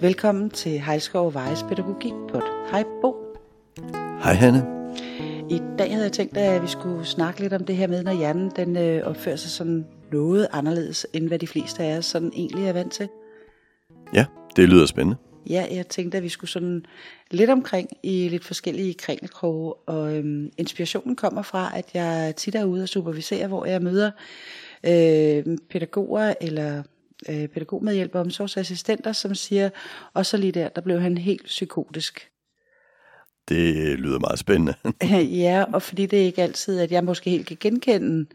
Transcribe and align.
Velkommen 0.00 0.50
til 0.50 0.80
Hejskov 0.80 1.34
Vejes 1.34 1.62
Pædagogik 1.62 2.12
på 2.28 2.40
Hej 2.70 2.84
Bo. 3.02 3.16
Hej 4.22 4.34
Hanne. 4.34 4.66
I 5.50 5.60
dag 5.78 5.90
havde 5.90 6.04
jeg 6.04 6.12
tænkt, 6.12 6.36
at 6.36 6.62
vi 6.62 6.66
skulle 6.66 7.04
snakke 7.04 7.40
lidt 7.40 7.52
om 7.52 7.64
det 7.64 7.76
her 7.76 7.86
med, 7.86 8.02
når 8.02 8.12
hjernen 8.12 8.52
den, 8.56 8.76
øh, 8.76 9.06
opfører 9.06 9.36
sig 9.36 9.50
sådan 9.50 9.86
noget 10.12 10.48
anderledes, 10.52 11.06
end 11.12 11.28
hvad 11.28 11.38
de 11.38 11.46
fleste 11.46 11.82
af 11.82 11.98
os 11.98 12.04
sådan 12.04 12.32
egentlig 12.34 12.68
er 12.68 12.72
vant 12.72 12.92
til. 12.92 13.08
Ja, 14.14 14.26
det 14.56 14.68
lyder 14.68 14.86
spændende. 14.86 15.16
Ja, 15.50 15.66
jeg 15.70 15.86
tænkte, 15.86 16.18
at 16.18 16.24
vi 16.24 16.28
skulle 16.28 16.50
sådan 16.50 16.84
lidt 17.30 17.50
omkring 17.50 17.88
i 18.02 18.28
lidt 18.28 18.44
forskellige 18.44 18.94
kringelkroge, 18.94 19.74
og 19.74 20.16
øhm, 20.16 20.50
inspirationen 20.58 21.16
kommer 21.16 21.42
fra, 21.42 21.72
at 21.74 21.90
jeg 21.94 22.34
tit 22.36 22.54
er 22.54 22.64
ude 22.64 22.82
og 22.82 22.88
supervisere, 22.88 23.46
hvor 23.46 23.64
jeg 23.64 23.82
møder 23.82 24.10
øh, 24.86 25.58
pædagoger 25.70 26.34
eller 26.40 26.82
øh, 27.28 27.48
pædagogmedhjælper 27.48 28.18
og 28.18 28.24
omsorgsassistenter, 28.24 29.12
som 29.12 29.34
siger, 29.34 29.70
og 30.14 30.26
så 30.26 30.36
lige 30.36 30.52
der, 30.52 30.68
der 30.68 30.80
blev 30.80 31.00
han 31.00 31.18
helt 31.18 31.44
psykotisk. 31.44 32.30
Det 33.48 33.98
lyder 33.98 34.18
meget 34.18 34.38
spændende. 34.38 34.74
ja, 35.44 35.64
og 35.72 35.82
fordi 35.82 36.06
det 36.06 36.20
er 36.20 36.24
ikke 36.24 36.42
altid, 36.42 36.80
at 36.80 36.92
jeg 36.92 37.04
måske 37.04 37.30
helt 37.30 37.46
kan 37.46 37.56
genkende, 37.60 38.26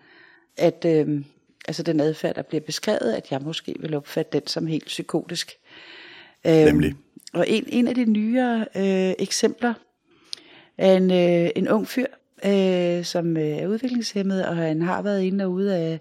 at 0.57 0.85
øh, 0.87 1.21
altså 1.67 1.83
den 1.83 1.99
adfærd, 1.99 2.35
der 2.35 2.41
bliver 2.41 2.61
beskrevet, 2.61 3.13
at 3.13 3.31
jeg 3.31 3.41
måske 3.41 3.75
vil 3.79 3.95
opfatte 3.95 4.39
den 4.39 4.47
som 4.47 4.67
helt 4.67 4.85
psykotisk. 4.85 5.53
Øh, 6.47 6.53
Nemlig. 6.53 6.95
Og 7.33 7.49
en, 7.49 7.63
en 7.67 7.87
af 7.87 7.95
de 7.95 8.05
nyere 8.05 8.65
øh, 8.75 9.13
eksempler 9.19 9.73
er 10.77 10.97
en, 10.97 11.11
øh, 11.11 11.49
en 11.55 11.67
ung 11.69 11.87
fyr, 11.87 12.05
øh, 12.47 13.03
som 13.03 13.37
øh, 13.37 13.43
er 13.43 13.67
udviklingshemmet, 13.67 14.45
og 14.45 14.55
han 14.55 14.81
har 14.81 15.01
været 15.01 15.21
inde 15.21 15.45
og 15.45 15.51
ude 15.51 15.75
af, 15.75 15.99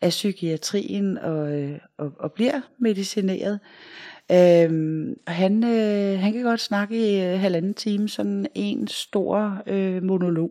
af 0.00 0.08
psykiatrien 0.08 1.18
og, 1.18 1.62
øh, 1.62 1.78
og, 1.98 2.12
og 2.18 2.32
bliver 2.32 2.60
medicineret. 2.78 3.60
Øhm, 4.32 5.14
og 5.26 5.32
han, 5.32 5.64
øh, 5.64 6.20
han 6.20 6.32
kan 6.32 6.42
godt 6.42 6.60
snakke 6.60 6.96
i 6.96 7.24
øh, 7.24 7.40
halvanden 7.40 7.74
time, 7.74 8.08
sådan 8.08 8.46
en 8.54 8.88
stor 8.88 9.62
øh, 9.66 10.02
monolog. 10.02 10.50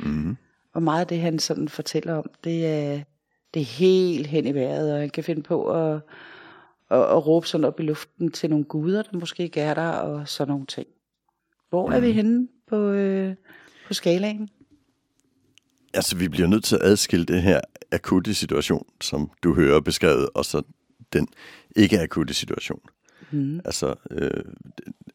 Mm. 0.00 0.36
Og 0.74 0.82
meget 0.82 1.00
af 1.00 1.06
det, 1.06 1.20
han 1.20 1.38
sådan 1.38 1.68
fortæller 1.68 2.14
om, 2.14 2.30
det 2.44 2.66
er, 2.66 3.00
det 3.54 3.60
er 3.60 3.78
helt 3.78 4.26
hen 4.26 4.46
i 4.46 4.54
vejret, 4.54 4.92
og 4.92 5.00
han 5.00 5.10
kan 5.10 5.24
finde 5.24 5.42
på 5.42 5.70
at, 5.70 5.94
at, 6.90 7.00
at 7.00 7.26
råbe 7.26 7.46
sådan 7.46 7.64
op 7.64 7.80
i 7.80 7.82
luften 7.82 8.30
til 8.30 8.50
nogle 8.50 8.64
guder, 8.64 9.02
der 9.02 9.18
måske 9.18 9.42
ikke 9.42 9.60
er 9.60 9.74
der, 9.74 9.90
og 9.90 10.28
sådan 10.28 10.50
nogle 10.50 10.66
ting. 10.66 10.86
Hvor 11.68 11.86
mm. 11.86 11.92
er 11.92 12.00
vi 12.00 12.06
mhm. 12.06 12.16
henne 12.16 12.48
på, 12.66 12.76
øh, 12.76 13.34
på 13.86 13.94
skalaen? 13.94 14.48
Altså, 15.94 16.16
vi 16.16 16.28
bliver 16.28 16.48
nødt 16.48 16.64
til 16.64 16.76
at 16.76 16.82
adskille 16.82 17.26
det 17.26 17.42
her 17.42 17.60
akutte 17.92 18.34
situation, 18.34 18.86
som 19.00 19.30
du 19.42 19.54
hører 19.54 19.80
beskrevet, 19.80 20.28
og 20.34 20.44
så 20.44 20.62
den 21.12 21.28
ikke 21.76 22.00
akutte 22.00 22.34
situation. 22.34 22.80
Mm. 23.30 23.60
Altså, 23.64 23.94
øh, 24.10 24.44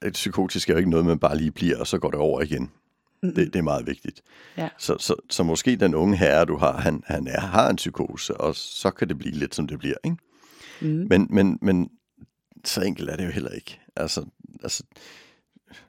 et 0.06 0.14
psykotisk 0.14 0.70
er 0.70 0.74
jo 0.74 0.78
ikke 0.78 0.90
noget, 0.90 1.06
man 1.06 1.20
bare 1.20 1.38
lige 1.38 1.52
bliver, 1.52 1.78
og 1.78 1.88
så 1.88 1.98
går 1.98 2.12
det 2.12 2.20
over 2.20 2.42
igen. 2.42 2.72
Mm. 3.24 3.36
Det, 3.36 3.54
det 3.54 3.60
er 3.60 3.64
meget 3.64 3.88
vigtigt. 3.88 4.22
Ja. 4.58 4.70
Så, 4.78 4.96
så, 5.00 5.16
så 5.30 5.44
måske 5.44 5.76
den 5.76 5.96
unge 5.96 6.18
herre, 6.18 6.46
du 6.46 6.58
har, 6.58 6.78
han, 6.78 7.04
han 7.06 7.28
er, 7.28 7.40
har 7.40 7.70
en 7.70 7.76
psykose, 7.76 8.38
og 8.38 8.56
så 8.56 8.92
kan 8.92 9.10
det 9.10 9.18
blive 9.18 9.36
lidt, 9.36 9.56
som 9.56 9.68
det 9.68 9.80
bliver. 9.80 9.96
Ikke? 10.04 10.18
Mm. 10.82 11.08
Men, 11.10 11.28
men, 11.30 11.60
men 11.62 11.90
så 12.66 12.82
enkelt 12.82 13.10
er 13.10 13.16
det 13.16 13.26
jo 13.26 13.32
heller 13.32 13.50
ikke. 13.50 13.80
Altså, 13.96 14.26
altså, 14.64 14.84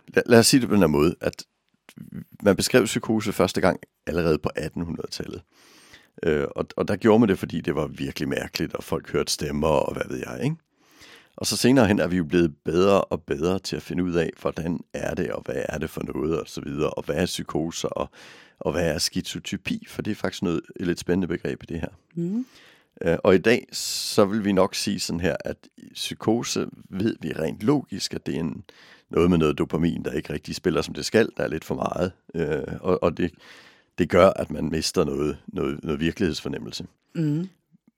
lad, 0.08 0.22
lad 0.26 0.38
os 0.38 0.46
sige 0.46 0.60
det 0.60 0.68
på 0.68 0.74
den 0.74 0.82
her 0.82 0.88
måde, 0.88 1.14
at 1.20 1.44
man 2.42 2.56
beskrev 2.56 2.84
psykose 2.84 3.32
første 3.32 3.60
gang 3.60 3.80
allerede 4.06 4.38
på 4.38 4.50
1800-tallet. 4.58 5.42
Øh, 6.22 6.46
og, 6.56 6.66
og 6.76 6.88
der 6.88 6.96
gjorde 6.96 7.18
man 7.18 7.28
det, 7.28 7.38
fordi 7.38 7.60
det 7.60 7.74
var 7.74 7.86
virkelig 7.86 8.28
mærkeligt, 8.28 8.74
og 8.74 8.84
folk 8.84 9.12
hørte 9.12 9.32
stemmer, 9.32 9.68
og 9.68 9.92
hvad 9.92 10.02
ved 10.08 10.18
jeg, 10.18 10.40
ikke? 10.44 10.56
Og 11.36 11.46
så 11.46 11.56
senere 11.56 11.86
hen 11.86 11.98
er 11.98 12.06
vi 12.06 12.16
jo 12.16 12.24
blevet 12.24 12.54
bedre 12.64 13.00
og 13.04 13.22
bedre 13.22 13.58
til 13.58 13.76
at 13.76 13.82
finde 13.82 14.04
ud 14.04 14.14
af, 14.14 14.30
hvordan 14.40 14.80
er 14.94 15.14
det, 15.14 15.30
og 15.30 15.42
hvad 15.44 15.62
er 15.68 15.78
det 15.78 15.90
for 15.90 16.02
noget, 16.14 16.40
og 16.40 16.48
så 16.48 16.60
videre, 16.60 16.90
og 16.90 17.04
hvad 17.04 17.16
er 17.16 17.26
psykoser, 17.26 17.88
og, 17.88 18.10
og 18.58 18.72
hvad 18.72 18.94
er 18.94 18.98
skizotypi, 18.98 19.86
for 19.88 20.02
det 20.02 20.10
er 20.10 20.14
faktisk 20.14 20.42
noget, 20.42 20.60
et 20.76 20.86
lidt 20.86 21.00
spændende 21.00 21.28
begreb 21.28 21.62
i 21.62 21.66
det 21.66 21.80
her. 21.80 21.88
Mm. 22.14 22.46
Øh, 23.02 23.18
og 23.24 23.34
i 23.34 23.38
dag, 23.38 23.66
så 23.72 24.24
vil 24.24 24.44
vi 24.44 24.52
nok 24.52 24.74
sige 24.74 25.00
sådan 25.00 25.20
her, 25.20 25.36
at 25.44 25.56
psykose 25.94 26.66
ved 26.90 27.16
vi 27.20 27.32
rent 27.32 27.62
logisk, 27.62 28.14
at 28.14 28.26
det 28.26 28.34
er 28.34 28.40
en, 28.40 28.64
noget 29.10 29.30
med 29.30 29.38
noget 29.38 29.58
dopamin, 29.58 30.04
der 30.04 30.12
ikke 30.12 30.32
rigtig 30.32 30.54
spiller, 30.54 30.82
som 30.82 30.94
det 30.94 31.04
skal. 31.04 31.28
Der 31.36 31.44
er 31.44 31.48
lidt 31.48 31.64
for 31.64 31.74
meget. 31.74 32.12
Øh, 32.34 32.74
og 32.80 33.02
og 33.02 33.16
det, 33.16 33.34
det 33.98 34.08
gør, 34.08 34.30
at 34.30 34.50
man 34.50 34.70
mister 34.70 35.04
noget, 35.04 35.38
noget, 35.46 35.84
noget 35.84 36.00
virkelighedsfornemmelse. 36.00 36.86
Mm. 37.14 37.48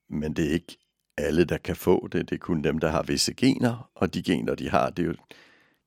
Men 0.09 0.33
det 0.33 0.47
er 0.47 0.51
ikke 0.51 0.77
alle, 1.17 1.45
der 1.45 1.59
kan 1.59 1.77
få 1.77 2.09
det. 2.13 2.31
Det 2.31 2.35
er 2.35 2.39
kun 2.39 2.65
dem, 2.65 2.79
der 2.79 2.91
har 2.91 3.03
visse 3.03 3.35
gener, 3.35 3.91
og 3.95 4.15
de 4.15 4.23
gener, 4.23 4.55
de 4.55 4.71
har, 4.71 4.91
det 4.91 5.03
er 5.03 5.07
jo, 5.07 5.15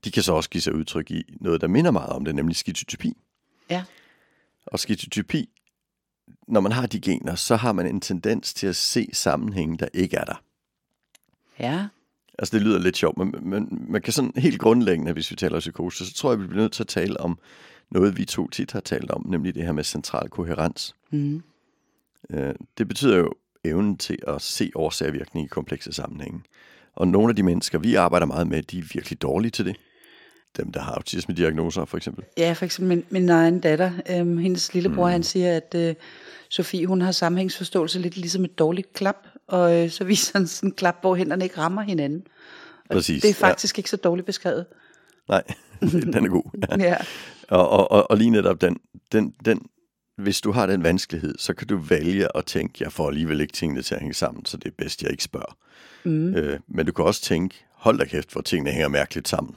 de 0.03 0.11
kan 0.11 0.23
så 0.23 0.33
også 0.33 0.49
give 0.49 0.61
sig 0.61 0.75
udtryk 0.75 1.11
i 1.11 1.23
noget, 1.41 1.61
der 1.61 1.67
minder 1.67 1.91
meget 1.91 2.09
om 2.09 2.25
det, 2.25 2.35
nemlig 2.35 2.55
skizotypi. 2.55 3.13
Ja. 3.69 3.83
Og 4.65 4.79
skizotypi, 4.79 5.49
når 6.47 6.59
man 6.59 6.71
har 6.71 6.87
de 6.87 7.01
gener, 7.01 7.35
så 7.35 7.55
har 7.55 7.71
man 7.71 7.87
en 7.87 8.01
tendens 8.01 8.53
til 8.53 8.67
at 8.67 8.75
se 8.75 9.09
sammenhænge, 9.13 9.77
der 9.77 9.87
ikke 9.93 10.17
er 10.17 10.23
der. 10.23 10.43
Ja. 11.59 11.87
Altså 12.39 12.57
det 12.57 12.65
lyder 12.65 12.79
lidt 12.79 12.97
sjovt, 12.97 13.17
men, 13.17 13.35
men 13.41 13.85
man 13.89 14.01
kan 14.01 14.13
sådan 14.13 14.31
helt 14.37 14.59
grundlæggende, 14.59 15.13
hvis 15.13 15.31
vi 15.31 15.35
taler 15.35 15.59
psykose, 15.59 16.05
så 16.05 16.13
tror 16.13 16.31
jeg, 16.31 16.39
vi 16.39 16.47
bliver 16.47 16.61
nødt 16.61 16.71
til 16.71 16.83
at 16.83 16.87
tale 16.87 17.19
om 17.19 17.39
noget, 17.91 18.17
vi 18.17 18.25
to 18.25 18.49
tit 18.49 18.71
har 18.71 18.79
talt 18.79 19.11
om, 19.11 19.25
nemlig 19.29 19.55
det 19.55 19.63
her 19.63 19.71
med 19.71 19.83
central 19.83 20.29
koherens. 20.29 20.95
Mm. 21.11 21.43
Øh, 22.29 22.55
det 22.77 22.87
betyder 22.87 23.17
jo 23.17 23.33
evnen 23.63 23.97
til 23.97 24.19
at 24.27 24.41
se 24.41 24.71
årsagvirkning 24.75 25.45
i 25.45 25.47
komplekse 25.47 25.93
sammenhænge. 25.93 26.41
Og 26.95 27.07
nogle 27.07 27.29
af 27.29 27.35
de 27.35 27.43
mennesker, 27.43 27.79
vi 27.79 27.95
arbejder 27.95 28.25
meget 28.25 28.47
med, 28.47 28.63
de 28.63 28.79
er 28.79 28.83
virkelig 28.93 29.21
dårlige 29.21 29.51
til 29.51 29.65
det. 29.65 29.75
Dem, 30.57 30.71
der 30.71 30.79
har 30.79 30.91
autisme-diagnoser, 30.91 31.85
for 31.85 31.97
eksempel. 31.97 32.23
Ja, 32.37 32.53
for 32.53 32.65
eksempel 32.65 32.97
min, 32.97 33.05
min 33.09 33.29
egen 33.29 33.59
datter. 33.59 33.91
Øhm, 34.09 34.37
hendes 34.37 34.73
lillebror, 34.73 35.05
mm. 35.05 35.11
han 35.11 35.23
siger, 35.23 35.57
at 35.57 35.75
øh, 35.75 35.95
Sofie, 36.49 36.87
hun 36.87 37.01
har 37.01 37.11
sammenhængsforståelse 37.11 37.99
lidt 37.99 38.17
ligesom 38.17 38.45
et 38.45 38.59
dårligt 38.59 38.93
klap. 38.93 39.17
Og 39.47 39.83
øh, 39.83 39.89
så 39.89 40.03
viser 40.03 40.39
han 40.39 40.47
sådan 40.47 40.69
en 40.69 40.73
klap, 40.75 40.95
hvor 41.01 41.15
hænderne 41.15 41.43
ikke 41.43 41.57
rammer 41.57 41.81
hinanden. 41.81 42.23
Og 42.89 42.95
Præcis, 42.95 43.21
det 43.21 43.29
er 43.29 43.33
faktisk 43.33 43.77
ja. 43.77 43.79
ikke 43.79 43.89
så 43.89 43.97
dårligt 43.97 44.25
beskrevet. 44.25 44.65
Nej, 45.29 45.43
den 46.13 46.25
er 46.25 46.29
god. 46.29 46.77
Ja. 46.79 46.83
ja. 46.89 46.97
Og, 47.49 47.69
og, 47.69 47.91
og, 47.91 48.11
og 48.11 48.17
lige 48.17 48.29
netop 48.29 48.61
den, 48.61 48.77
den, 49.11 49.33
den, 49.45 49.61
hvis 50.17 50.41
du 50.41 50.51
har 50.51 50.65
den 50.65 50.83
vanskelighed, 50.83 51.35
så 51.37 51.53
kan 51.53 51.67
du 51.67 51.77
vælge 51.77 52.37
at 52.37 52.45
tænke, 52.45 52.83
jeg 52.83 52.91
får 52.91 53.07
alligevel 53.07 53.41
ikke 53.41 53.53
tingene 53.53 53.81
til 53.81 53.95
at 53.95 54.01
hænge 54.01 54.13
sammen, 54.13 54.45
så 54.45 54.57
det 54.57 54.67
er 54.67 54.75
bedst, 54.77 55.03
jeg 55.03 55.11
ikke 55.11 55.23
spørger. 55.23 55.57
Mm. 56.03 56.35
Øh, 56.35 56.59
men 56.67 56.85
du 56.85 56.91
kan 56.91 57.05
også 57.05 57.21
tænke, 57.21 57.65
hold 57.71 57.99
da 57.99 58.05
kæft, 58.05 58.31
hvor 58.31 58.41
tingene 58.41 58.71
hænger 58.71 58.87
mærkeligt 58.87 59.27
sammen. 59.27 59.55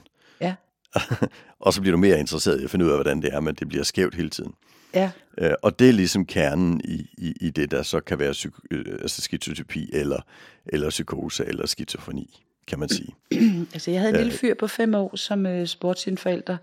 Og 1.59 1.73
så 1.73 1.81
bliver 1.81 1.91
du 1.91 1.97
mere 1.97 2.19
interesseret 2.19 2.61
i 2.61 2.63
at 2.63 2.69
finde 2.69 2.85
ud 2.85 2.89
af, 2.89 2.97
hvordan 2.97 3.21
det 3.21 3.33
er, 3.33 3.39
men 3.39 3.55
det 3.55 3.69
bliver 3.69 3.83
skævt 3.83 4.15
hele 4.15 4.29
tiden. 4.29 4.53
Ja. 4.93 5.11
Øh, 5.37 5.53
og 5.61 5.79
det 5.79 5.89
er 5.89 5.93
ligesom 5.93 6.25
kernen 6.25 6.81
i, 6.83 7.09
i, 7.17 7.33
i 7.41 7.49
det, 7.49 7.71
der 7.71 7.83
så 7.83 7.99
kan 7.99 8.19
være 8.19 8.31
psyk- 8.31 8.67
øh, 8.71 8.85
altså 9.01 9.21
skizotypi, 9.21 9.89
eller, 9.93 10.21
eller 10.65 10.89
psykose, 10.89 11.45
eller 11.45 11.67
skizofreni, 11.67 12.39
kan 12.67 12.79
man 12.79 12.89
sige. 12.89 13.15
altså, 13.73 13.91
jeg 13.91 13.99
havde 13.99 14.13
en 14.13 14.23
lille 14.23 14.37
fyr 14.37 14.53
på 14.53 14.67
fem 14.67 14.95
år, 14.95 15.15
som 15.15 15.45
øh, 15.45 15.67
spurgte 15.67 16.01
sine 16.01 16.17
forældre, 16.17 16.57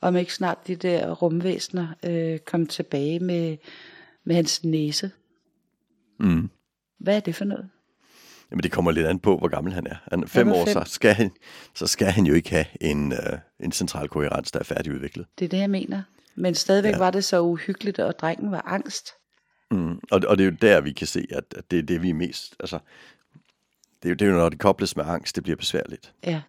om 0.00 0.16
ikke 0.16 0.34
snart 0.34 0.66
de 0.66 0.76
der 0.76 1.12
rumvæsener 1.12 1.88
øh, 2.04 2.38
kom 2.38 2.66
tilbage 2.66 3.20
med, 3.20 3.56
med 4.24 4.34
hans 4.34 4.64
næse. 4.64 5.10
Mm. 6.20 6.50
Hvad 6.98 7.16
er 7.16 7.20
det 7.20 7.34
for 7.34 7.44
noget? 7.44 7.68
Jamen 8.50 8.62
det 8.62 8.72
kommer 8.72 8.90
lidt 8.90 9.06
an 9.06 9.18
på, 9.18 9.38
hvor 9.38 9.48
gammel 9.48 9.72
han 9.72 9.86
er. 9.86 9.96
Han 10.10 10.22
er 10.22 10.26
fem, 10.26 10.52
år, 10.52 10.66
så 10.72 10.82
skal, 10.86 11.14
han, 11.14 11.30
så 11.74 11.86
skal 11.86 12.06
han 12.06 12.26
jo 12.26 12.34
ikke 12.34 12.50
have 12.50 12.66
en, 12.80 13.12
øh, 13.12 13.38
en 13.60 13.72
central 13.72 14.08
koherens, 14.08 14.50
der 14.50 14.60
er 14.60 14.64
færdigudviklet. 14.64 15.26
Det 15.38 15.44
er 15.44 15.48
det, 15.48 15.58
jeg 15.58 15.70
mener. 15.70 16.02
Men 16.34 16.54
stadigvæk 16.54 16.92
ja. 16.92 16.98
var 16.98 17.10
det 17.10 17.24
så 17.24 17.40
uhyggeligt, 17.40 17.98
og 17.98 18.18
drengen 18.18 18.50
var 18.50 18.62
angst. 18.66 19.08
Mm. 19.70 20.00
Og, 20.10 20.20
og 20.28 20.38
det 20.38 20.46
er 20.46 20.50
jo 20.50 20.56
der, 20.60 20.80
vi 20.80 20.92
kan 20.92 21.06
se, 21.06 21.26
at, 21.30 21.44
at 21.56 21.70
det 21.70 21.78
er 21.78 21.82
det, 21.82 22.02
vi 22.02 22.10
er 22.10 22.14
mest... 22.14 22.56
Altså, 22.60 22.78
det 24.02 24.08
er, 24.08 24.08
jo, 24.08 24.14
det 24.14 24.22
er 24.22 24.30
jo, 24.30 24.36
når 24.36 24.48
det 24.48 24.58
kobles 24.58 24.96
med 24.96 25.04
angst, 25.04 25.36
det 25.36 25.42
bliver 25.42 25.56
besværligt. 25.56 26.14
Ja. 26.24 26.42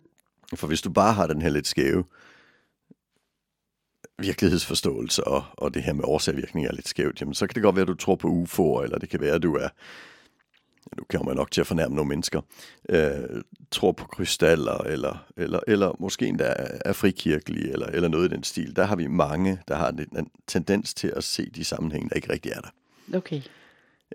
For 0.56 0.68
hvis 0.68 0.82
du 0.82 0.90
bare 0.90 1.14
har 1.14 1.28
den 1.28 1.42
her 1.42 1.50
lidt 1.50 1.68
skæve 1.68 2.04
virkelighedsforståelse, 4.20 5.24
og, 5.24 5.44
og 5.54 5.74
det 5.74 5.84
her 5.84 5.94
med 5.94 6.04
årsagvirkning 6.04 6.68
er 6.68 6.72
lidt 6.72 6.88
skævt, 6.88 7.22
jamen 7.22 7.34
så 7.34 7.48
kan 7.48 7.56
det 7.56 7.64
godt 7.64 7.76
være, 7.76 7.82
at 7.82 7.88
du 7.88 7.94
tror 7.94 8.16
på 8.16 8.28
UFO'er, 8.28 8.84
eller 8.84 8.98
det 8.98 9.10
kan 9.10 9.22
være, 9.22 9.36
at 9.36 9.44
du 9.44 9.56
er 9.56 9.70
nu 10.98 11.04
kommer 11.10 11.25
man 11.25 11.36
nok 11.36 11.51
til 11.51 11.62
at 11.62 11.68
fornærme 11.68 11.95
nogle 11.95 12.10
mennesker, 12.10 12.42
øh, 12.89 13.42
tror 13.72 13.92
på 13.92 14.06
krystaller, 14.07 14.78
eller, 14.78 15.25
eller, 15.38 15.60
eller 15.68 15.95
måske 16.00 16.28
endda 16.28 16.54
er 16.86 16.94
frikirkelige, 16.94 17.72
eller, 17.72 17.86
eller 17.86 18.10
noget 18.10 18.31
i 18.31 18.36
den 18.36 18.44
stil. 18.44 18.75
Der 18.75 18.86
har 18.86 18.95
vi 18.95 19.07
mange, 19.07 19.60
der 19.68 19.75
har 19.75 19.89
en, 19.89 20.18
en 20.18 20.30
tendens 20.48 20.94
til 20.94 21.13
at 21.16 21.24
se 21.24 21.50
de 21.50 21.63
sammenhænge, 21.63 22.10
der 22.10 22.16
ikke 22.16 22.34
rigtig 22.34 22.51
er 22.51 22.62
der. 22.62 22.69
Okay. 23.18 23.42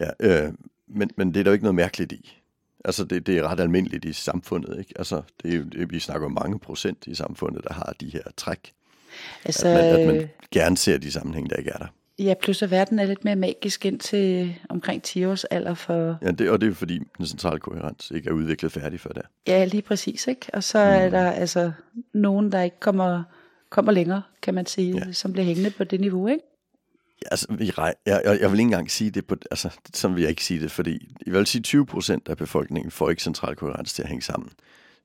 Ja, 0.00 0.10
øh, 0.20 0.52
men, 0.88 1.10
men 1.16 1.34
det 1.34 1.40
er 1.40 1.44
der 1.44 1.50
jo 1.50 1.52
ikke 1.52 1.64
noget 1.64 1.74
mærkeligt 1.74 2.12
i. 2.12 2.38
Altså, 2.84 3.04
det, 3.04 3.26
det 3.26 3.38
er 3.38 3.48
ret 3.48 3.60
almindeligt 3.60 4.04
i 4.04 4.12
samfundet, 4.12 4.78
ikke? 4.78 4.92
Altså, 4.96 5.22
det 5.42 5.54
er 5.54 5.64
det, 5.64 5.90
vi 5.90 5.98
snakker 5.98 6.26
om 6.26 6.32
mange 6.32 6.58
procent 6.58 7.06
i 7.06 7.14
samfundet, 7.14 7.64
der 7.64 7.74
har 7.74 7.94
de 8.00 8.10
her 8.10 8.22
træk. 8.36 8.72
Altså, 9.44 9.68
at, 9.68 9.74
man, 9.74 10.00
at 10.00 10.06
man 10.06 10.28
gerne 10.50 10.76
ser 10.76 10.98
de 10.98 11.12
sammenhænge, 11.12 11.50
der 11.50 11.56
ikke 11.56 11.70
er 11.70 11.78
der. 11.78 11.86
Ja, 12.22 12.34
plus 12.42 12.62
at 12.62 12.70
verden 12.70 12.98
er 12.98 13.04
lidt 13.06 13.24
mere 13.24 13.36
magisk 13.36 13.84
ind 13.86 14.00
til 14.00 14.54
omkring 14.68 15.02
10 15.02 15.24
års 15.24 15.44
alder 15.44 15.74
for... 15.74 16.18
Ja, 16.22 16.30
det, 16.30 16.50
og 16.50 16.60
det 16.60 16.68
er 16.68 16.74
fordi 16.74 16.98
den 17.18 17.26
centrale 17.26 17.60
koherens 17.60 18.10
ikke 18.14 18.28
er 18.28 18.32
udviklet 18.32 18.72
færdig 18.72 19.00
før 19.00 19.10
der. 19.10 19.22
Ja, 19.46 19.64
lige 19.64 19.82
præcis, 19.82 20.26
ikke? 20.26 20.46
Og 20.52 20.64
så 20.64 20.78
er 20.78 21.10
der 21.10 21.30
altså 21.30 21.72
nogen, 22.14 22.52
der 22.52 22.62
ikke 22.62 22.80
kommer, 22.80 23.22
kommer 23.70 23.92
længere, 23.92 24.22
kan 24.42 24.54
man 24.54 24.66
sige, 24.66 24.96
Ja. 25.06 25.12
som 25.12 25.32
bliver 25.32 25.46
hængende 25.46 25.70
på 25.70 25.84
det 25.84 26.00
niveau, 26.00 26.26
ikke? 26.26 26.42
Ja, 27.22 27.28
altså, 27.30 27.46
jeg, 27.76 27.94
jeg, 28.06 28.38
jeg 28.40 28.50
vil 28.50 28.58
ikke 28.58 28.66
engang 28.66 28.90
sige 28.90 29.10
det 29.10 29.26
på, 29.26 29.36
altså, 29.50 29.70
som 29.94 30.14
vil 30.14 30.20
jeg 30.20 30.30
ikke 30.30 30.44
sige 30.44 30.60
det, 30.60 30.70
fordi 30.70 31.14
jeg 31.26 31.34
vil 31.34 31.46
sige 31.46 31.62
20 31.62 31.86
procent 31.86 32.28
af 32.28 32.36
befolkningen 32.36 32.90
får 32.90 33.10
ikke 33.10 33.22
central 33.22 33.56
koherens 33.56 33.92
til 33.92 34.02
at 34.02 34.08
hænge 34.08 34.22
sammen, 34.22 34.50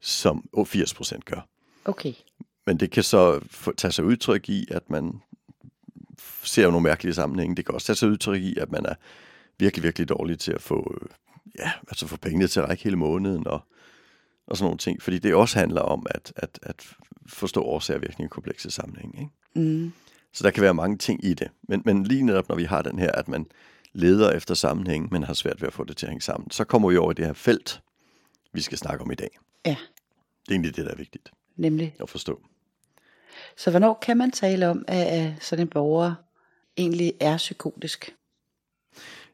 som 0.01 0.49
80 0.65 0.93
procent 0.93 1.25
gør. 1.25 1.47
Okay. 1.85 2.13
Men 2.65 2.77
det 2.77 2.91
kan 2.91 3.03
så 3.03 3.39
tage 3.77 3.91
sig 3.91 4.05
udtryk 4.05 4.49
i, 4.49 4.67
at 4.71 4.89
man 4.89 5.21
ser 6.43 6.67
nogle 6.71 6.83
mærkelige 6.83 7.13
sammenhænge. 7.13 7.55
Det 7.55 7.65
kan 7.65 7.75
også 7.75 7.87
tage 7.87 7.95
sig 7.97 8.09
udtryk 8.09 8.41
i, 8.41 8.57
at 8.57 8.71
man 8.71 8.85
er 8.85 8.95
virkelig, 9.59 9.83
virkelig 9.83 10.09
dårlig 10.09 10.39
til 10.39 10.51
at 10.51 10.61
få, 10.61 10.97
øh, 11.01 11.07
ja, 11.59 11.71
altså 11.87 12.07
få 12.07 12.17
pengene 12.17 12.47
til 12.47 12.59
at 12.59 12.69
række 12.69 12.83
hele 12.83 12.95
måneden 12.95 13.47
og, 13.47 13.59
og 14.47 14.57
sådan 14.57 14.65
nogle 14.65 14.77
ting. 14.77 15.01
Fordi 15.01 15.19
det 15.19 15.33
også 15.35 15.59
handler 15.59 15.81
om 15.81 16.05
at, 16.09 16.33
at, 16.35 16.59
at 16.63 16.87
forstå 17.27 17.61
årsager 17.61 17.97
og 17.97 18.01
virkning 18.01 18.27
i 18.27 18.29
komplekse 18.29 18.71
sammenhænge. 18.71 19.19
Ikke? 19.19 19.69
Mm. 19.69 19.91
Så 20.33 20.43
der 20.43 20.51
kan 20.51 20.63
være 20.63 20.73
mange 20.73 20.97
ting 20.97 21.25
i 21.25 21.33
det. 21.33 21.47
Men, 21.69 21.81
men 21.85 22.03
lige 22.03 22.23
netop, 22.23 22.49
når 22.49 22.55
vi 22.55 22.63
har 22.63 22.81
den 22.81 22.99
her, 22.99 23.11
at 23.11 23.27
man 23.27 23.45
leder 23.93 24.31
efter 24.31 24.53
sammenhæng, 24.55 25.07
men 25.11 25.23
har 25.23 25.33
svært 25.33 25.61
ved 25.61 25.67
at 25.67 25.73
få 25.73 25.83
det 25.83 25.97
til 25.97 26.05
at 26.05 26.09
hænge 26.09 26.21
sammen, 26.21 26.51
så 26.51 26.63
kommer 26.63 26.89
vi 26.89 26.97
over 26.97 27.11
i 27.11 27.13
det 27.13 27.25
her 27.25 27.33
felt, 27.33 27.81
vi 28.53 28.61
skal 28.61 28.77
snakke 28.77 29.03
om 29.03 29.11
i 29.11 29.15
dag. 29.15 29.29
Ja, 29.65 29.69
Det 30.45 30.47
er 30.47 30.51
egentlig 30.51 30.75
det, 30.75 30.85
der 30.85 30.91
er 30.91 30.95
vigtigt 30.97 31.31
nemlig. 31.55 31.95
at 31.99 32.09
forstå. 32.09 32.41
Så 33.57 33.69
hvornår 33.69 33.99
kan 34.01 34.17
man 34.17 34.31
tale 34.31 34.67
om, 34.67 34.85
at 34.87 35.33
sådan 35.43 35.65
en 35.65 35.69
borger 35.69 36.13
egentlig 36.77 37.13
er 37.19 37.37
psykotisk? 37.37 38.15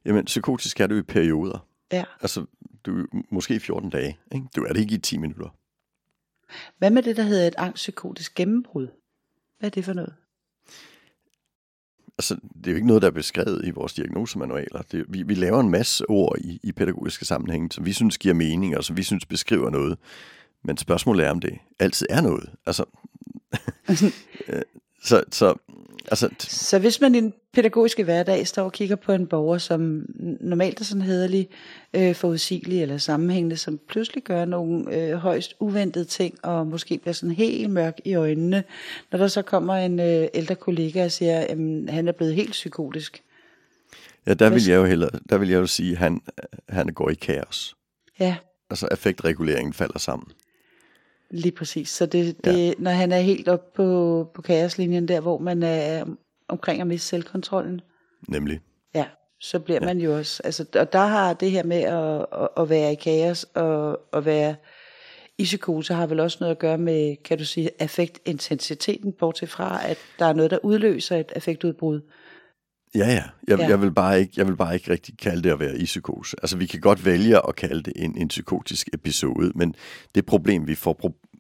Jamen, 0.06 0.26
psykotisk 0.26 0.80
er 0.80 0.88
du 0.88 0.96
i 0.96 1.02
perioder. 1.02 1.68
Ja. 1.92 2.04
Altså, 2.22 2.46
du 2.86 3.06
måske 3.30 3.60
14 3.60 3.90
dage. 3.90 4.18
Ikke? 4.32 4.48
Du 4.56 4.64
er 4.64 4.74
det 4.74 4.80
ikke 4.80 4.96
i 4.96 4.98
10 4.98 5.18
minutter. 5.18 5.50
Hvad 6.78 6.92
med 6.92 7.04
det, 7.04 7.18
der 7.18 7.24
hedder 7.24 7.48
et 7.48 7.56
angstpsykotisk 7.58 8.36
gennembrud? 8.36 8.88
Hvad 9.60 9.70
er 9.70 9.72
det 9.72 9.86
for 9.86 9.94
noget? 9.94 10.14
Altså, 12.18 12.36
det 12.36 12.68
er 12.68 12.72
jo 12.72 12.76
ikke 12.76 12.88
noget, 12.88 13.02
der 13.02 13.08
er 13.08 13.12
beskrevet 13.12 13.66
i 13.66 13.70
vores 13.70 13.94
diagnosemanualer. 13.94 14.82
Det, 14.82 15.06
vi, 15.10 15.24
vi 15.24 15.34
laver 15.34 15.60
en 15.60 15.70
masse 15.70 16.10
ord 16.10 16.38
i, 16.40 16.60
i 16.64 16.72
pædagogiske 16.72 17.26
sammenhænge, 17.26 17.72
som 17.72 17.86
vi 17.86 17.94
synes 17.94 18.18
giver 18.18 18.34
mening, 18.34 18.78
og 18.78 18.84
som 18.84 18.98
vi 18.98 19.04
synes 19.04 19.26
beskriver 19.26 19.70
noget. 19.70 19.98
Men 20.64 20.78
spørgsmålet 20.78 21.26
er, 21.26 21.32
om 21.32 21.40
det 21.40 21.54
altid 21.80 22.08
er 22.10 22.22
noget. 22.22 22.50
Altså, 22.66 22.86
øh, 24.48 24.62
så, 25.04 25.24
så, 25.32 25.56
altså, 26.08 26.30
Så 26.40 26.80
hvis 26.80 27.02
man 27.02 27.16
i 27.16 27.22
den 27.22 27.34
pædagogiske 27.54 28.04
hverdag 28.04 28.48
står 28.48 28.64
og 28.64 28.72
kigger 28.72 28.96
på 28.96 29.12
en 29.12 29.28
borger, 29.28 29.58
som 29.58 30.06
normalt 30.40 30.80
er 30.80 30.84
sådan 30.84 31.02
hederlig, 31.02 31.50
øh, 31.94 32.16
forudsigelig 32.16 32.82
eller 32.82 32.98
sammenhængende, 32.98 33.58
som 33.58 33.80
pludselig 33.90 34.24
gør 34.24 34.46
nogle 34.46 34.96
øh, 34.96 35.14
højst 35.14 35.56
uventede 35.60 36.06
ting, 36.06 36.46
og 36.46 36.68
måske 36.68 36.98
bliver 36.98 37.14
sådan 37.14 37.36
helt 37.36 37.70
mørk 37.70 37.98
i 38.06 38.14
øjnene, 38.14 38.64
når 39.12 39.20
der 39.20 39.28
så 39.28 39.42
kommer 39.42 39.74
en 39.74 40.00
øh, 40.00 40.28
ældre 40.34 40.56
kollega 40.56 41.06
og 41.06 41.12
siger, 41.12 41.40
at 41.40 41.58
han 41.94 42.08
er 42.08 42.12
blevet 42.12 42.36
helt 42.36 42.52
psykotisk. 42.52 43.24
ja, 44.26 44.34
der 44.34 44.50
vil 44.50 44.66
jeg 44.66 44.76
jo 44.76 44.86
hellere, 44.86 45.10
der 45.30 45.38
vil 45.38 45.50
jeg 45.50 45.58
jo 45.58 45.68
sige, 45.68 45.92
at 45.92 45.98
han, 45.98 46.22
han 46.70 46.88
går 46.88 47.10
i 47.10 47.14
kaos. 47.14 47.76
Ja, 48.20 48.36
Altså, 48.74 48.88
affektreguleringen 48.92 49.74
falder 49.74 50.00
sammen. 50.00 50.28
Lige 51.34 51.52
præcis. 51.52 51.90
Så 51.90 52.06
det, 52.06 52.46
det, 52.46 52.68
ja. 52.68 52.74
når 52.78 52.92
han 52.92 53.12
er 53.12 53.20
helt 53.20 53.48
op 53.48 53.74
på, 53.74 54.28
på 54.34 54.42
kaoslinjen 54.42 55.08
der, 55.08 55.20
hvor 55.20 55.38
man 55.38 55.64
er 55.64 56.06
omkring 56.48 56.82
at 56.82 56.88
miste 56.88 57.08
selvkontrollen, 57.08 57.82
Nemlig. 58.28 58.60
Ja, 58.96 59.06
så 59.40 59.60
bliver 59.60 59.80
ja. 59.82 59.86
man 59.86 59.98
jo 59.98 60.18
også, 60.18 60.42
altså, 60.44 60.66
og 60.76 60.94
der 60.94 61.06
har 61.06 61.34
det 61.34 61.52
her 61.52 61.64
med 61.64 61.82
at, 61.82 62.26
at, 62.44 62.50
at 62.58 62.70
være 62.70 62.92
i 62.92 62.96
kaos 62.96 63.44
og 63.44 64.00
at 64.14 64.26
være 64.26 64.56
i 65.38 65.44
psykose 65.44 65.94
har 65.94 66.08
vel 66.08 66.20
også 66.20 66.38
noget 66.40 66.52
at 66.52 66.60
gøre 66.60 66.78
med, 66.78 67.16
kan 67.24 67.38
du 67.38 67.46
sige, 67.46 67.70
affektintensiteten, 67.80 69.14
bortset 69.20 69.50
fra, 69.50 69.90
at 69.90 69.98
der 70.20 70.26
er 70.26 70.34
noget, 70.34 70.52
der 70.52 70.58
udløser 70.64 71.18
et 71.18 71.32
affektudbrud. 71.36 72.02
Ja, 72.96 73.08
ja. 73.08 73.24
Jeg, 73.48 73.60
ja. 73.60 73.68
Jeg, 73.68 73.82
vil 73.82 73.92
bare 73.92 74.20
ikke, 74.20 74.34
jeg 74.38 74.48
vil 74.48 74.56
bare 74.56 74.74
ikke 74.74 74.92
rigtig 74.92 75.18
kalde 75.18 75.44
det 75.44 75.50
at 75.50 75.60
være 75.60 75.78
i 75.78 75.86
psykose. 75.86 76.38
Altså, 76.42 76.58
vi 76.58 76.66
kan 76.66 76.80
godt 76.80 77.06
vælge 77.06 77.48
at 77.48 77.56
kalde 77.56 77.84
det 77.84 77.94
en, 77.96 78.18
en 78.18 78.28
psykotisk 78.28 78.90
episode, 78.94 79.52
men 79.56 79.76
det 80.16 80.26
problem, 80.26 80.68
vi 80.68 80.76
får, 80.76 80.94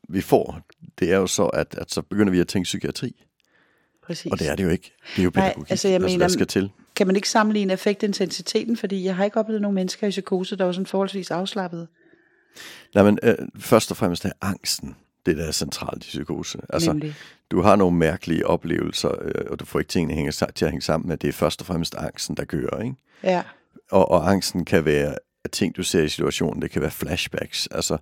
vi 0.09 0.21
får 0.21 0.61
det 0.99 1.11
er 1.11 1.17
jo 1.17 1.27
så, 1.27 1.45
at, 1.45 1.75
at 1.77 1.91
så 1.91 2.01
begynder 2.01 2.31
vi 2.31 2.39
at 2.39 2.47
tænke 2.47 2.63
psykiatri. 2.63 3.25
Præcis. 4.03 4.31
Og 4.31 4.39
det 4.39 4.49
er 4.49 4.55
det 4.55 4.63
jo 4.63 4.69
ikke. 4.69 4.93
Det 5.15 5.19
er 5.19 5.23
jo 5.23 5.31
Nej, 5.35 5.45
pædagogik. 5.47 5.71
altså, 5.71 5.87
jeg 5.87 5.95
altså, 5.95 6.07
mener- 6.07 6.27
der 6.27 6.33
skal 6.33 6.47
til. 6.47 6.71
Kan 6.95 7.07
man 7.07 7.15
ikke 7.15 7.29
sammenligne 7.29 7.73
affektintensiteten, 7.73 8.77
fordi 8.77 9.03
jeg 9.05 9.15
har 9.15 9.25
ikke 9.25 9.37
oplevet 9.37 9.61
nogen 9.61 9.75
mennesker 9.75 10.07
i 10.07 10.09
psykose, 10.09 10.55
der 10.55 10.65
var 10.65 10.71
sådan 10.71 10.85
forholdsvis 10.85 11.31
afslappet. 11.31 11.87
Nej, 12.95 13.03
men 13.03 13.19
øh, 13.23 13.35
først 13.59 13.91
og 13.91 13.97
fremmest 13.97 14.25
er 14.25 14.31
angsten 14.41 14.95
det, 15.25 15.37
der 15.37 15.47
er 15.47 15.51
centralt 15.51 16.05
i 16.05 16.07
psykose. 16.07 16.57
Altså, 16.69 16.91
Nemlig. 16.93 17.15
du 17.51 17.61
har 17.61 17.75
nogle 17.75 17.97
mærkelige 17.97 18.47
oplevelser, 18.47 19.09
øh, 19.21 19.45
og 19.49 19.59
du 19.59 19.65
får 19.65 19.79
ikke 19.79 19.89
tingene 19.89 20.13
hænge, 20.13 20.31
til 20.31 20.65
at 20.65 20.71
hænge 20.71 20.81
sammen 20.81 21.07
med, 21.07 21.17
det 21.17 21.27
er 21.27 21.31
først 21.31 21.61
og 21.61 21.67
fremmest 21.67 21.95
angsten, 21.95 22.37
der 22.37 22.45
kører, 22.45 22.81
ikke? 22.81 22.95
Ja, 23.23 23.43
Og, 23.91 24.11
og 24.11 24.31
angsten 24.31 24.65
kan 24.65 24.85
være 24.85 25.15
ting, 25.51 25.75
du 25.77 25.83
ser 25.83 26.01
i 26.03 26.09
situationen. 26.09 26.61
Det 26.61 26.71
kan 26.71 26.81
være 26.81 26.91
flashbacks. 26.91 27.67
Altså 27.67 27.97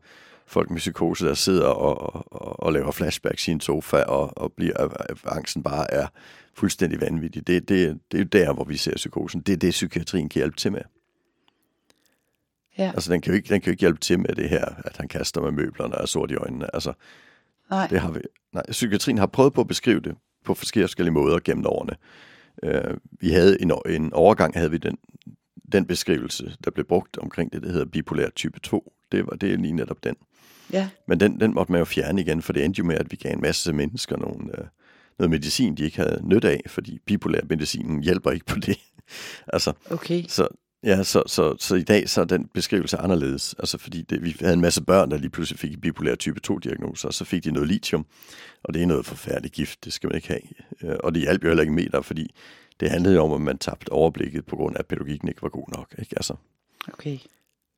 folk 0.51 0.69
med 0.69 0.77
psykose, 0.77 1.25
der 1.25 1.33
sidder 1.33 1.67
og, 1.67 2.15
og, 2.31 2.59
og 2.59 2.73
laver 2.73 2.91
flashbacks 2.91 3.47
i 3.47 3.51
en 3.51 3.59
sofa, 3.59 3.97
og, 3.97 4.37
og 4.37 4.53
bliver, 4.53 4.77
at 4.77 5.17
angsten 5.25 5.63
bare 5.63 5.93
er 5.93 6.07
fuldstændig 6.53 7.01
vanvittig. 7.01 7.47
Det, 7.47 7.69
det, 7.69 7.99
det 8.11 8.17
er 8.17 8.23
jo 8.23 8.29
der, 8.45 8.53
hvor 8.53 8.63
vi 8.63 8.77
ser 8.77 8.95
psykosen. 8.95 9.41
Det 9.41 9.53
er 9.53 9.57
det, 9.57 9.71
psykiatrien 9.71 10.29
kan 10.29 10.39
hjælpe 10.39 10.57
til 10.57 10.71
med. 10.71 10.81
ja. 12.77 12.91
Altså, 12.93 13.13
den 13.13 13.21
kan 13.21 13.31
jo 13.31 13.35
ikke, 13.35 13.49
den 13.53 13.61
kan 13.61 13.67
jo 13.67 13.71
ikke 13.71 13.81
hjælpe 13.81 13.99
til 13.99 14.19
med 14.19 14.35
det 14.35 14.49
her, 14.49 14.65
at 14.85 14.97
han 14.97 15.07
kaster 15.07 15.41
med 15.41 15.51
møblerne 15.51 15.95
og 15.95 16.01
er 16.01 16.05
sort 16.05 16.31
i 16.31 16.35
øjnene. 16.35 16.75
Altså, 16.75 16.93
Nej, 17.69 17.87
det 17.87 17.99
har 17.99 18.11
vi. 18.11 18.19
Nej, 18.53 18.63
psykiatrien 18.71 19.17
har 19.17 19.25
prøvet 19.25 19.53
på 19.53 19.61
at 19.61 19.67
beskrive 19.67 19.99
det 19.99 20.15
på 20.45 20.53
forskellige 20.53 21.11
måder 21.13 21.39
gennem 21.39 21.65
årene. 21.65 21.95
Øh, 22.63 22.97
vi 23.11 23.29
havde 23.29 23.61
en, 23.61 23.71
en 23.89 24.13
overgang, 24.13 24.53
havde 24.53 24.71
vi 24.71 24.77
den, 24.77 24.97
den 25.71 25.85
beskrivelse, 25.85 26.55
der 26.63 26.71
blev 26.71 26.85
brugt 26.85 27.17
omkring 27.17 27.53
det, 27.53 27.63
der 27.63 27.71
hedder 27.71 27.85
bipolær 27.85 28.29
type 28.29 28.59
2. 28.59 28.93
Det 29.11 29.25
var 29.27 29.35
det 29.35 29.53
er 29.53 29.57
lige 29.57 29.71
netop 29.73 30.03
den. 30.03 30.15
ja, 30.73 30.89
Men 31.07 31.19
den, 31.19 31.39
den 31.39 31.53
måtte 31.53 31.71
man 31.71 31.79
jo 31.79 31.85
fjerne 31.85 32.21
igen, 32.21 32.41
for 32.41 32.53
det 32.53 32.65
endte 32.65 32.79
jo 32.79 32.85
med, 32.85 32.95
at 32.95 33.11
vi 33.11 33.15
gav 33.15 33.33
en 33.33 33.41
masse 33.41 33.73
mennesker 33.73 34.17
nogle, 34.17 34.59
øh, 34.59 34.65
noget 35.19 35.29
medicin, 35.29 35.75
de 35.75 35.83
ikke 35.83 35.97
havde 35.97 36.19
nytte 36.23 36.49
af, 36.49 36.61
fordi 36.67 36.99
bipolær 37.05 37.39
medicinen 37.49 38.03
hjælper 38.03 38.31
ikke 38.31 38.45
på 38.45 38.55
det. 38.59 38.77
altså, 39.53 39.73
okay. 39.91 40.23
så, 40.27 40.47
ja, 40.83 41.03
så, 41.03 41.23
så, 41.27 41.55
så 41.59 41.75
i 41.75 41.83
dag 41.83 42.09
så 42.09 42.21
er 42.21 42.25
den 42.25 42.47
beskrivelse 42.53 42.97
anderledes. 42.97 43.55
Altså 43.59 43.77
fordi 43.77 44.01
det, 44.01 44.23
vi 44.23 44.35
havde 44.39 44.53
en 44.53 44.61
masse 44.61 44.83
børn, 44.83 45.11
der 45.11 45.17
lige 45.17 45.29
pludselig 45.29 45.59
fik 45.59 45.81
bipolær 45.81 46.15
type 46.15 46.39
2-diagnoser, 46.47 47.07
og 47.07 47.13
så 47.13 47.25
fik 47.25 47.43
de 47.43 47.51
noget 47.51 47.67
lithium, 47.69 48.05
og 48.63 48.73
det 48.73 48.81
er 48.81 48.85
noget 48.85 49.05
forfærdeligt 49.05 49.53
gift, 49.53 49.85
det 49.85 49.93
skal 49.93 50.07
man 50.07 50.15
ikke 50.15 50.27
have. 50.27 50.41
Øh, 50.83 50.97
Og 51.03 51.13
det 51.13 51.21
hjalp 51.21 51.43
jo 51.43 51.47
heller 51.47 51.61
ikke 51.61 51.73
meter, 51.73 52.01
fordi 52.01 52.33
det 52.79 52.89
handlede 52.89 53.15
jo 53.15 53.23
om, 53.23 53.33
at 53.33 53.41
man 53.41 53.57
tabte 53.57 53.91
overblikket 53.91 54.45
på 54.45 54.55
grund 54.55 54.75
af, 54.75 54.79
at 54.79 54.85
pædagogikken 54.85 55.27
ikke 55.27 55.41
var 55.41 55.49
god 55.49 55.65
nok. 55.75 55.95
Ikke? 55.99 56.13
Altså, 56.17 56.35
Okay. 56.93 57.17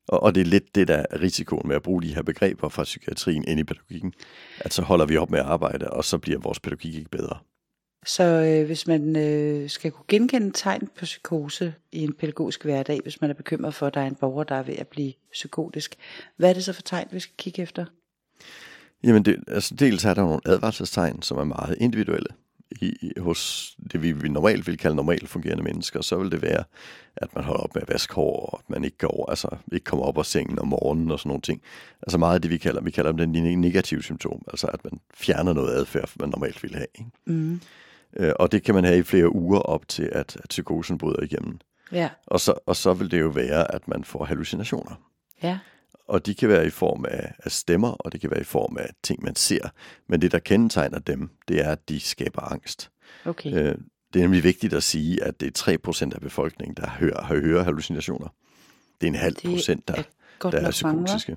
Og, 0.08 0.22
og 0.22 0.34
det 0.34 0.40
er 0.40 0.44
lidt 0.44 0.74
det, 0.74 0.88
der 0.88 1.04
er 1.10 1.20
risikoen 1.20 1.68
med 1.68 1.76
at 1.76 1.82
bruge 1.82 2.02
de 2.02 2.14
her 2.14 2.22
begreber 2.22 2.68
fra 2.68 2.84
psykiatrien 2.84 3.44
ind 3.48 3.60
i 3.60 3.64
pædagogikken, 3.64 4.12
at 4.60 4.72
så 4.72 4.82
holder 4.82 5.06
vi 5.06 5.16
op 5.16 5.30
med 5.30 5.38
at 5.38 5.44
arbejde, 5.44 5.90
og 5.90 6.04
så 6.04 6.18
bliver 6.18 6.38
vores 6.38 6.60
pædagogik 6.60 6.94
ikke 6.94 7.10
bedre. 7.10 7.38
Så 8.06 8.24
øh, 8.24 8.66
hvis 8.66 8.86
man 8.86 9.16
øh, 9.16 9.70
skal 9.70 9.90
kunne 9.90 10.04
genkende 10.08 10.50
tegn 10.54 10.88
på 10.98 11.04
psykose 11.04 11.74
i 11.92 12.02
en 12.02 12.12
pædagogisk 12.12 12.64
hverdag, 12.64 13.00
hvis 13.02 13.20
man 13.20 13.30
er 13.30 13.34
bekymret 13.34 13.74
for, 13.74 13.86
at 13.86 13.94
der 13.94 14.00
er 14.00 14.06
en 14.06 14.14
borger, 14.14 14.44
der 14.44 14.54
er 14.54 14.62
ved 14.62 14.74
at 14.78 14.88
blive 14.88 15.12
psykotisk, 15.32 15.94
hvad 16.36 16.50
er 16.50 16.54
det 16.54 16.64
så 16.64 16.72
for 16.72 16.82
tegn, 16.82 17.08
vi 17.10 17.20
skal 17.20 17.34
kigge 17.38 17.62
efter? 17.62 17.84
Jamen, 19.04 19.24
det, 19.24 19.36
altså 19.48 19.74
dels 19.74 20.04
er 20.04 20.14
der 20.14 20.22
nogle 20.22 20.40
advarselstegn, 20.44 21.22
som 21.22 21.38
er 21.38 21.44
meget 21.44 21.76
individuelle 21.80 22.28
i, 22.80 23.12
hos 23.18 23.70
det, 23.92 24.02
vi, 24.02 24.12
vi 24.12 24.28
normalt 24.28 24.66
vil 24.66 24.78
kalde 24.78 24.96
normalt 24.96 25.28
fungerende 25.28 25.62
mennesker. 25.64 26.00
Så 26.02 26.16
vil 26.18 26.30
det 26.30 26.42
være, 26.42 26.64
at 27.16 27.34
man 27.34 27.44
holder 27.44 27.62
op 27.62 27.74
med 27.74 27.82
at 27.82 27.88
vaske 27.88 28.14
hår, 28.14 28.46
og 28.46 28.58
at 28.58 28.70
man 28.70 28.84
ikke, 28.84 28.98
går, 28.98 29.30
altså, 29.30 29.48
ikke 29.72 29.84
kommer 29.84 30.04
op 30.04 30.18
af 30.18 30.26
sengen 30.26 30.58
om 30.58 30.68
morgenen 30.68 31.10
og 31.10 31.18
sådan 31.18 31.28
nogle 31.28 31.42
ting. 31.42 31.62
Altså 32.02 32.18
meget 32.18 32.34
af 32.34 32.42
det, 32.42 32.50
vi 32.50 32.58
kalder, 32.58 32.80
vi 32.80 32.90
kalder 32.90 33.12
dem 33.12 33.32
den 33.32 33.60
negative 33.60 34.02
symptom, 34.02 34.42
altså 34.48 34.66
at 34.66 34.84
man 34.84 35.00
fjerner 35.14 35.52
noget 35.52 35.74
adfærd, 35.74 36.10
man 36.20 36.28
normalt 36.28 36.62
vil 36.62 36.74
have. 36.74 36.86
Ikke? 36.98 37.10
Mm. 37.26 37.60
Øh, 38.16 38.32
og 38.38 38.52
det 38.52 38.62
kan 38.62 38.74
man 38.74 38.84
have 38.84 38.98
i 38.98 39.02
flere 39.02 39.34
uger 39.34 39.60
op 39.60 39.88
til, 39.88 40.08
at, 40.12 40.36
at 40.42 40.48
psykosen 40.48 40.98
bryder 40.98 41.22
igennem. 41.22 41.58
Ja, 41.92 42.08
Og 42.26 42.40
så, 42.40 42.54
og 42.66 42.76
så 42.76 42.92
vil 42.92 43.10
det 43.10 43.20
jo 43.20 43.28
være, 43.28 43.74
at 43.74 43.88
man 43.88 44.04
får 44.04 44.24
hallucinationer. 44.24 44.94
ja, 45.42 45.58
Og 46.08 46.26
de 46.26 46.34
kan 46.34 46.48
være 46.48 46.66
i 46.66 46.70
form 46.70 47.04
af, 47.08 47.32
af 47.38 47.52
stemmer, 47.52 47.88
og 47.88 48.12
det 48.12 48.20
kan 48.20 48.30
være 48.30 48.40
i 48.40 48.44
form 48.44 48.76
af 48.76 48.90
ting, 49.02 49.22
man 49.22 49.36
ser. 49.36 49.68
Men 50.08 50.20
det, 50.20 50.32
der 50.32 50.38
kendetegner 50.38 50.98
dem, 50.98 51.30
det 51.48 51.60
er, 51.60 51.70
at 51.70 51.88
de 51.88 52.00
skaber 52.00 52.42
angst. 52.52 52.90
okay. 53.24 53.52
Øh, 53.52 53.74
det 54.12 54.20
er 54.20 54.24
nemlig 54.24 54.44
vigtigt 54.44 54.74
at 54.74 54.82
sige, 54.82 55.24
at 55.24 55.40
det 55.40 55.68
er 55.68 55.78
3% 56.04 56.14
af 56.14 56.20
befolkningen, 56.20 56.76
der 56.76 56.90
hører, 56.90 57.22
har 57.22 57.36
hører 57.36 57.64
hallucinationer. 57.64 58.28
Det 59.00 59.06
er 59.06 59.10
en 59.10 59.14
halv 59.14 59.34
Det 59.34 59.50
procent, 59.50 59.88
der, 59.88 59.94
er 59.94 60.02
der 60.50 60.58
er 60.58 60.62
nok 60.62 60.82
mange, 60.82 61.04
psykotiske. 61.04 61.36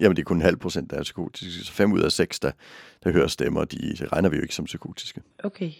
Jamen, 0.00 0.16
det 0.16 0.22
er 0.22 0.24
kun 0.24 0.36
en 0.36 0.42
halv 0.42 0.56
procent, 0.56 0.90
der 0.90 0.96
er 0.96 1.02
psykotiske. 1.02 1.64
Så 1.64 1.72
fem 1.72 1.92
ud 1.92 2.00
af 2.00 2.12
seks, 2.12 2.40
der, 2.40 2.50
der 3.04 3.12
hører 3.12 3.26
stemmer, 3.26 3.64
de, 3.64 3.76
de 3.78 4.06
regner 4.06 4.28
vi 4.28 4.36
jo 4.36 4.42
ikke 4.42 4.54
som 4.54 4.64
psykotiske. 4.64 5.22
Okay. 5.44 5.72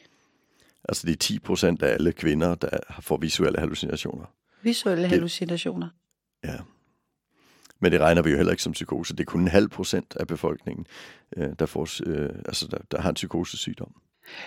Altså 0.88 1.06
det 1.06 1.12
er 1.12 1.16
10 1.16 1.38
procent 1.38 1.82
af 1.82 1.92
alle 1.94 2.12
kvinder, 2.12 2.54
der 2.54 2.78
får 3.00 3.16
visuelle 3.16 3.58
hallucinationer. 3.58 4.24
Visuelle 4.62 5.08
hallucinationer. 5.08 5.88
Ja. 6.44 6.56
Men 7.82 7.92
det 7.92 8.00
regner 8.00 8.22
vi 8.22 8.30
jo 8.30 8.36
heller 8.36 8.52
ikke 8.52 8.62
som 8.62 8.72
psykose. 8.72 9.14
Det 9.16 9.20
er 9.20 9.24
kun 9.24 9.40
en 9.40 9.48
halv 9.48 9.68
procent 9.68 10.16
af 10.20 10.26
befolkningen, 10.26 10.86
øh, 11.36 11.48
der, 11.58 11.66
får, 11.66 11.88
øh, 12.06 12.30
altså 12.44 12.66
der, 12.70 12.78
der 12.90 13.00
har 13.00 13.08
en 13.08 13.14
psykosesygdom. 13.14 13.94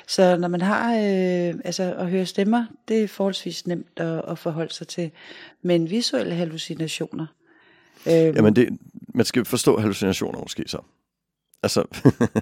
Så 0.08 0.38
når 0.38 0.48
man 0.48 0.62
har 0.62 0.94
øh, 0.94 1.54
altså 1.66 1.96
at 1.98 2.10
høre 2.10 2.26
stemmer, 2.26 2.66
det 2.88 3.04
er 3.04 3.08
forholdsvis 3.08 3.68
nemt 3.68 4.00
at, 4.00 4.22
at 4.28 4.40
forholde 4.40 4.74
sig 4.74 4.88
til. 4.88 5.12
Men 5.62 5.90
visuelle 5.90 6.36
hallucinationer. 6.36 7.26
Øh, 8.08 8.14
Jamen 8.14 8.56
det, 8.56 8.70
man 9.14 9.26
skal 9.26 9.46
forstå 9.46 9.78
hallucinationer 9.80 10.40
måske 10.40 10.64
så. 10.68 10.80
Altså, 11.64 11.84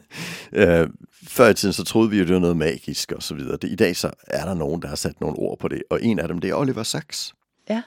øh, 0.62 0.90
før 1.28 1.50
i 1.50 1.54
tiden 1.54 1.74
så 1.74 1.84
troede 1.84 2.10
vi 2.10 2.18
jo, 2.18 2.26
det 2.26 2.34
var 2.34 2.40
noget 2.40 2.58
magisk 2.58 3.12
og 3.12 3.24
så 3.24 3.36
videre. 3.36 3.58
Det, 3.58 3.72
I 3.72 3.76
dag 3.76 3.96
så 3.96 4.12
er 4.28 4.46
der 4.46 4.54
nogen, 4.54 4.82
der 4.82 4.88
har 4.88 4.96
sat 4.96 5.22
nogle 5.22 5.38
ord 5.40 5.60
på 5.60 5.68
det, 5.68 5.84
og 5.90 6.04
en 6.04 6.20
af 6.20 6.28
dem, 6.28 6.40
det 6.40 6.50
er 6.50 6.56
Oliver 6.56 6.84
Sacks. 6.84 7.34
Ja. 7.70 7.82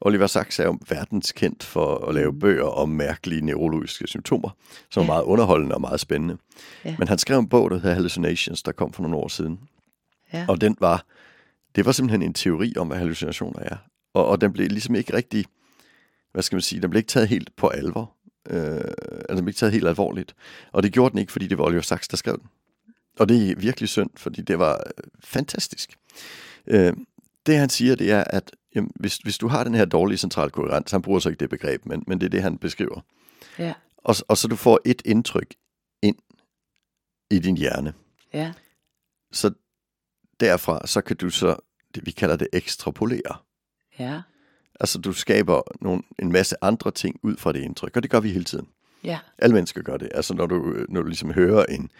Oliver 0.00 0.26
Sacks 0.26 0.58
er 0.58 0.64
jo 0.64 0.78
verdenskendt 0.88 1.62
for 1.62 2.08
at 2.08 2.14
lave 2.14 2.32
mm. 2.32 2.38
bøger 2.38 2.64
om 2.64 2.88
mærkelige 2.88 3.46
neurologiske 3.46 4.06
symptomer, 4.06 4.50
som 4.90 5.00
ja. 5.00 5.04
er 5.04 5.12
meget 5.12 5.22
underholdende 5.22 5.74
og 5.74 5.80
meget 5.80 6.00
spændende. 6.00 6.36
Ja. 6.84 6.94
Men 6.98 7.08
han 7.08 7.18
skrev 7.18 7.38
en 7.38 7.48
bog, 7.48 7.70
der 7.70 7.76
hedder 7.76 7.94
Hallucinations, 7.94 8.62
der 8.62 8.72
kom 8.72 8.92
for 8.92 9.02
nogle 9.02 9.16
år 9.16 9.28
siden. 9.28 9.60
Ja. 10.32 10.44
Og 10.48 10.60
den 10.60 10.76
var, 10.80 11.04
det 11.74 11.86
var 11.86 11.92
simpelthen 11.92 12.22
en 12.22 12.34
teori 12.34 12.72
om, 12.76 12.86
hvad 12.86 12.98
hallucinationer 12.98 13.60
er. 13.60 13.76
Og, 14.14 14.26
og 14.26 14.40
den 14.40 14.52
blev 14.52 14.68
ligesom 14.68 14.94
ikke 14.94 15.14
rigtig, 15.14 15.44
hvad 16.32 16.42
skal 16.42 16.56
man 16.56 16.62
sige, 16.62 16.82
den 16.82 16.90
blev 16.90 16.98
ikke 16.98 17.08
taget 17.08 17.28
helt 17.28 17.56
på 17.56 17.68
alvor. 17.68 18.12
Øh, 18.50 18.74
altså 18.74 19.26
den 19.28 19.36
blev 19.36 19.48
ikke 19.48 19.58
taget 19.58 19.72
helt 19.72 19.88
alvorligt. 19.88 20.34
Og 20.72 20.82
det 20.82 20.92
gjorde 20.92 21.10
den 21.10 21.18
ikke, 21.18 21.32
fordi 21.32 21.46
det 21.46 21.58
var 21.58 21.64
Oliver 21.64 21.82
Sacks, 21.82 22.08
der 22.08 22.16
skrev 22.16 22.38
den. 22.38 22.46
Og 23.18 23.28
det 23.28 23.50
er 23.50 23.56
virkelig 23.56 23.88
synd, 23.88 24.10
fordi 24.16 24.42
det 24.42 24.58
var 24.58 24.72
øh, 24.72 25.04
fantastisk. 25.24 25.90
Øh, 26.66 26.92
det 27.46 27.56
han 27.56 27.68
siger, 27.68 27.94
det 27.94 28.10
er, 28.10 28.24
at 28.24 28.50
jamen, 28.74 28.90
hvis, 28.94 29.16
hvis 29.16 29.38
du 29.38 29.48
har 29.48 29.64
den 29.64 29.74
her 29.74 29.84
dårlige 29.84 30.18
central 30.18 30.50
koherens, 30.50 30.90
han 30.90 31.02
bruger 31.02 31.20
så 31.20 31.28
ikke 31.28 31.40
det 31.40 31.50
begreb, 31.50 31.86
men, 31.86 32.04
men 32.06 32.20
det 32.20 32.26
er 32.26 32.30
det, 32.30 32.42
han 32.42 32.58
beskriver. 32.58 33.00
Ja. 33.58 33.74
Og, 33.96 34.14
og 34.28 34.36
så 34.36 34.48
du 34.48 34.56
får 34.56 34.80
et 34.84 35.02
indtryk 35.04 35.54
ind 36.02 36.16
i 37.30 37.38
din 37.38 37.56
hjerne. 37.56 37.94
Ja. 38.32 38.52
Så 39.32 39.52
derfra, 40.40 40.86
så 40.86 41.00
kan 41.00 41.16
du 41.16 41.30
så, 41.30 41.56
det, 41.94 42.06
vi 42.06 42.10
kalder 42.10 42.36
det 42.36 42.48
ekstrapolere. 42.52 43.36
Ja. 43.98 44.22
Altså 44.80 44.98
du 44.98 45.12
skaber 45.12 45.62
nogle, 45.80 46.02
en 46.18 46.32
masse 46.32 46.56
andre 46.62 46.90
ting 46.90 47.20
ud 47.22 47.36
fra 47.36 47.52
det 47.52 47.60
indtryk, 47.60 47.96
og 47.96 48.02
det 48.02 48.10
gør 48.10 48.20
vi 48.20 48.32
hele 48.32 48.44
tiden. 48.44 48.68
Ja. 49.04 49.18
Alle 49.38 49.54
mennesker 49.54 49.82
gør 49.82 49.96
det. 49.96 50.08
Altså 50.14 50.34
når 50.34 50.46
du, 50.46 50.86
når 50.88 51.02
du 51.02 51.08
ligesom 51.08 51.32
hører 51.32 51.64
en, 51.64 51.90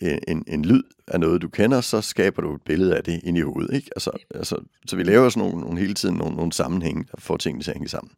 en, 0.00 0.44
en 0.48 0.64
lyd 0.64 0.82
af 1.08 1.20
noget, 1.20 1.42
du 1.42 1.48
kender, 1.48 1.80
så 1.80 2.00
skaber 2.00 2.42
du 2.42 2.54
et 2.54 2.62
billede 2.62 2.96
af 2.96 3.04
det 3.04 3.20
ind 3.24 3.38
i 3.38 3.40
hovedet. 3.40 3.74
Ikke? 3.74 3.90
Altså, 3.96 4.10
altså, 4.34 4.56
så 4.86 4.96
vi 4.96 5.02
laver 5.02 5.28
sådan 5.28 5.48
nogle, 5.48 5.60
nogle 5.60 5.80
hele 5.80 5.94
tiden 5.94 6.16
nogle, 6.16 6.36
nogle 6.36 6.52
sammenhænge, 6.52 7.04
der 7.12 7.20
får 7.20 7.36
tingene 7.36 7.64
til 7.64 7.70
at 7.70 7.76
hænge 7.76 7.88
sammen. 7.88 8.12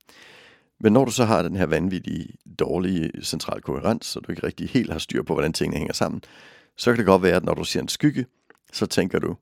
Men 0.80 0.92
når 0.92 1.04
du 1.04 1.10
så 1.10 1.24
har 1.24 1.42
den 1.42 1.56
her 1.56 1.66
vanvittige, 1.66 2.28
dårlige 2.58 3.10
central 3.22 3.60
koherens, 3.60 4.06
så 4.06 4.20
du 4.20 4.32
ikke 4.32 4.46
rigtig 4.46 4.68
helt 4.68 4.92
har 4.92 4.98
styr 4.98 5.22
på, 5.22 5.34
hvordan 5.34 5.52
tingene 5.52 5.78
hænger 5.78 5.94
sammen, 5.94 6.22
så 6.76 6.90
kan 6.90 6.98
det 6.98 7.06
godt 7.06 7.22
være, 7.22 7.36
at 7.36 7.44
når 7.44 7.54
du 7.54 7.64
ser 7.64 7.80
en 7.80 7.88
skygge, 7.88 8.26
så 8.72 8.86
tænker 8.86 9.18
du, 9.18 9.36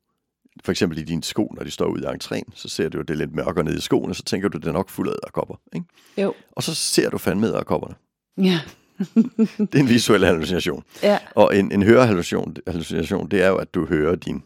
for 0.64 0.72
eksempel 0.72 0.98
i 0.98 1.02
dine 1.02 1.22
sko, 1.22 1.52
når 1.56 1.64
de 1.64 1.70
står 1.70 1.86
ude 1.86 2.02
i 2.02 2.06
entréen, 2.06 2.52
så 2.54 2.68
ser 2.68 2.88
du, 2.88 3.00
at 3.00 3.08
det 3.08 3.14
er 3.14 3.18
lidt 3.18 3.34
mørkere 3.34 3.64
nede 3.64 3.76
i 3.76 3.80
skoene, 3.80 4.14
så 4.14 4.22
tænker 4.22 4.48
du, 4.48 4.58
det 4.58 4.66
er 4.66 4.72
nok 4.72 4.88
fuld 4.88 5.08
af 5.08 5.12
æderkopper. 5.12 5.54
Ikke? 5.74 5.86
Jo. 6.18 6.34
Og 6.52 6.62
så 6.62 6.74
ser 6.74 7.10
du 7.10 7.18
fandme 7.18 7.46
æderkopperne. 7.46 7.94
Ja. 8.36 8.60
det 9.72 9.74
er 9.74 9.80
en 9.80 9.88
visuel 9.88 10.24
hallucination. 10.24 10.84
Ja. 11.02 11.18
Og 11.34 11.58
en, 11.58 11.72
en 11.72 11.82
hørehallucination, 11.82 12.56
hallucination, 12.66 13.28
det 13.28 13.42
er 13.42 13.48
jo, 13.48 13.56
at 13.56 13.74
du 13.74 13.86
hører 13.86 14.16
din, 14.16 14.42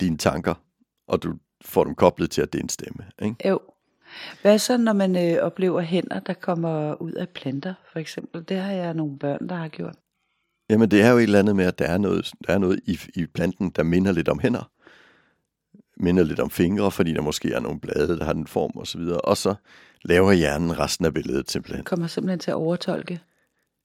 dine 0.00 0.16
tanker, 0.16 0.54
og 1.08 1.22
du 1.22 1.34
får 1.64 1.84
dem 1.84 1.94
koblet 1.94 2.30
til, 2.30 2.42
at 2.42 2.52
det 2.52 2.58
er 2.58 2.62
en 2.62 2.68
stemme. 2.68 3.04
Ikke? 3.22 3.48
Jo. 3.48 3.60
Hvad 4.42 4.58
så, 4.58 4.76
når 4.76 4.92
man 4.92 5.16
øh, 5.16 5.42
oplever 5.42 5.80
hænder, 5.80 6.20
der 6.20 6.32
kommer 6.32 7.02
ud 7.02 7.12
af 7.12 7.28
planter, 7.28 7.74
for 7.92 7.98
eksempel? 7.98 8.44
Det 8.48 8.56
har 8.56 8.72
jeg 8.72 8.94
nogle 8.94 9.18
børn, 9.18 9.48
der 9.48 9.54
har 9.54 9.68
gjort. 9.68 9.94
Jamen, 10.70 10.90
det 10.90 11.02
er 11.02 11.10
jo 11.10 11.18
et 11.18 11.22
eller 11.22 11.38
andet 11.38 11.56
med, 11.56 11.64
at 11.64 11.78
der 11.78 11.84
er 11.84 11.98
noget, 11.98 12.32
der 12.46 12.54
er 12.54 12.58
noget 12.58 12.80
i, 12.86 12.98
i 13.14 13.26
planten, 13.26 13.70
der 13.70 13.82
minder 13.82 14.12
lidt 14.12 14.28
om 14.28 14.38
hænder. 14.38 14.70
Minder 15.96 16.24
lidt 16.24 16.40
om 16.40 16.50
fingre, 16.50 16.90
fordi 16.90 17.12
der 17.12 17.20
måske 17.20 17.52
er 17.52 17.60
nogle 17.60 17.80
blade, 17.80 18.18
der 18.18 18.24
har 18.24 18.32
den 18.32 18.46
form 18.46 18.70
og 18.74 18.86
så 18.86 18.98
videre. 18.98 19.20
Og 19.20 19.36
så 19.36 19.54
laver 20.04 20.32
hjernen 20.32 20.78
resten 20.78 21.04
af 21.04 21.14
billedet 21.14 21.50
simpelthen. 21.50 21.84
Kommer 21.84 22.06
simpelthen 22.06 22.38
til 22.38 22.50
at 22.50 22.54
overtolke. 22.54 23.20